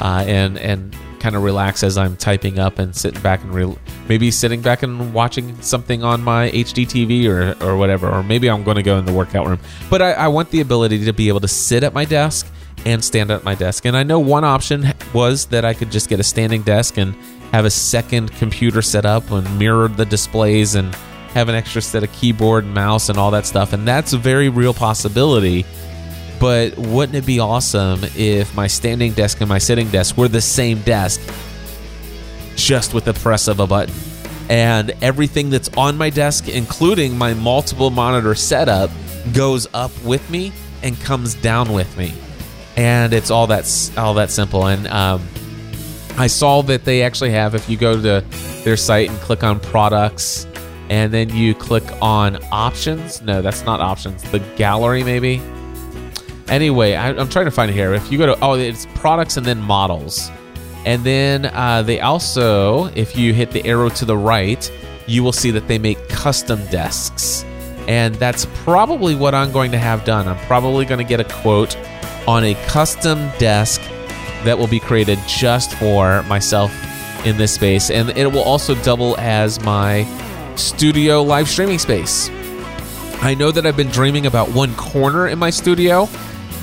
[0.00, 3.76] uh, and and kind of relax as I'm typing up and sitting back and re-
[4.08, 8.48] maybe sitting back and watching something on my HD TV or or whatever, or maybe
[8.48, 9.60] I'm going to go in the workout room.
[9.90, 12.50] But I, I want the ability to be able to sit at my desk
[12.86, 13.84] and stand at my desk.
[13.84, 17.14] And I know one option was that I could just get a standing desk and
[17.52, 20.94] have a second computer set up and mirror the displays and
[21.34, 23.72] have an extra set of keyboard and mouse and all that stuff.
[23.74, 25.66] And that's a very real possibility
[26.40, 30.40] but wouldn't it be awesome if my standing desk and my sitting desk were the
[30.40, 31.20] same desk,
[32.56, 33.94] just with the press of a button?
[34.48, 38.90] And everything that's on my desk, including my multiple monitor setup,
[39.34, 40.50] goes up with me
[40.82, 42.14] and comes down with me.
[42.74, 44.66] And it's all that all that simple.
[44.66, 45.28] And um,
[46.16, 47.54] I saw that they actually have.
[47.54, 48.24] If you go to
[48.64, 50.46] their site and click on products,
[50.88, 53.20] and then you click on options.
[53.20, 54.22] No, that's not options.
[54.30, 55.42] The gallery, maybe
[56.50, 57.94] Anyway, I, am trying to find it here.
[57.94, 60.30] If you go to oh, it's products and then models,
[60.84, 64.70] And then uh, they also, if you hit the arrow to the right,
[65.06, 67.44] you will see that they make custom desks.
[67.86, 70.26] And that's probably what I'm going to have done.
[70.26, 71.76] I'm probably going to get a quote
[72.26, 73.80] on a custom desk
[74.44, 76.72] that will be created just for myself
[77.26, 77.90] in this space.
[77.90, 80.04] And it will also double as my
[80.56, 82.28] studio live streaming space.
[83.22, 86.08] I know that I've been dreaming about one corner in my studio,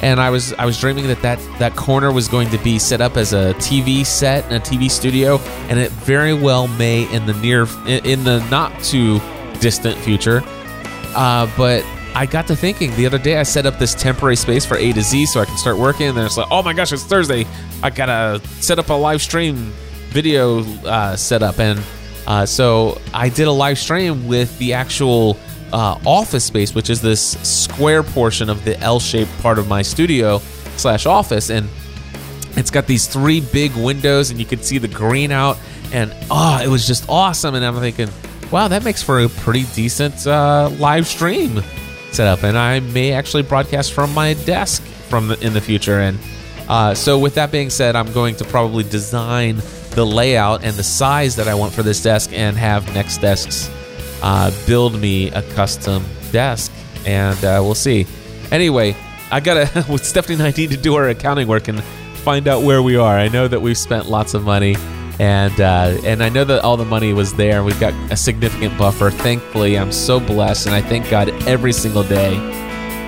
[0.01, 3.01] and I was I was dreaming that that that corner was going to be set
[3.01, 5.37] up as a TV set and a TV studio,
[5.69, 9.19] and it very well may in the near in the not too
[9.59, 10.43] distant future.
[11.15, 11.83] Uh, but
[12.13, 13.37] I got to thinking the other day.
[13.37, 16.07] I set up this temporary space for A to Z so I can start working.
[16.07, 17.45] And then it's like, oh my gosh, it's Thursday.
[17.83, 19.71] I gotta set up a live stream
[20.09, 21.81] video uh, setup, and
[22.25, 25.37] uh, so I did a live stream with the actual
[25.73, 30.39] uh, office space, which is this square portion of the L-shaped part of my studio
[30.77, 31.67] slash office, and
[32.55, 35.57] it's got these three big windows, and you can see the green out,
[35.91, 37.55] and oh, it was just awesome.
[37.55, 38.09] And I'm thinking,
[38.51, 41.61] wow, that makes for a pretty decent uh, live stream
[42.11, 45.99] setup, and I may actually broadcast from my desk from the, in the future.
[45.99, 46.17] And
[46.67, 49.57] uh, so, with that being said, I'm going to probably design
[49.91, 53.69] the layout and the size that I want for this desk, and have Next Desks
[54.21, 56.71] uh, build me a custom desk,
[57.05, 58.05] and uh, we'll see.
[58.51, 58.95] Anyway,
[59.31, 61.83] I gotta with Stephanie and I need to do our accounting work and
[62.23, 63.17] find out where we are.
[63.17, 64.75] I know that we've spent lots of money,
[65.19, 67.63] and uh, and I know that all the money was there.
[67.63, 69.09] We've got a significant buffer.
[69.09, 72.35] Thankfully, I'm so blessed, and I thank God every single day.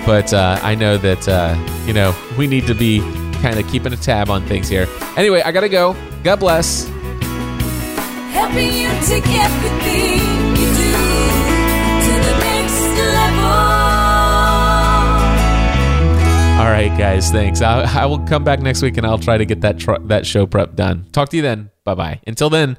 [0.06, 1.56] But uh, I know that uh,
[1.86, 3.00] you know we need to be
[3.40, 4.86] kind of keeping a tab on things here.
[5.16, 5.96] Anyway, I gotta go.
[6.22, 6.86] God bless.
[8.32, 10.49] helping you to get the
[16.60, 17.30] All right, guys.
[17.30, 17.62] Thanks.
[17.62, 20.26] I, I will come back next week and I'll try to get that tr- that
[20.26, 21.06] show prep done.
[21.10, 21.70] Talk to you then.
[21.84, 22.20] Bye bye.
[22.26, 22.76] Until then,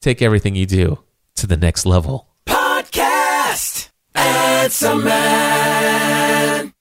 [0.00, 1.00] take everything you do
[1.34, 2.28] to the next level.
[2.46, 3.90] Podcast.
[4.14, 6.72] Answer Man.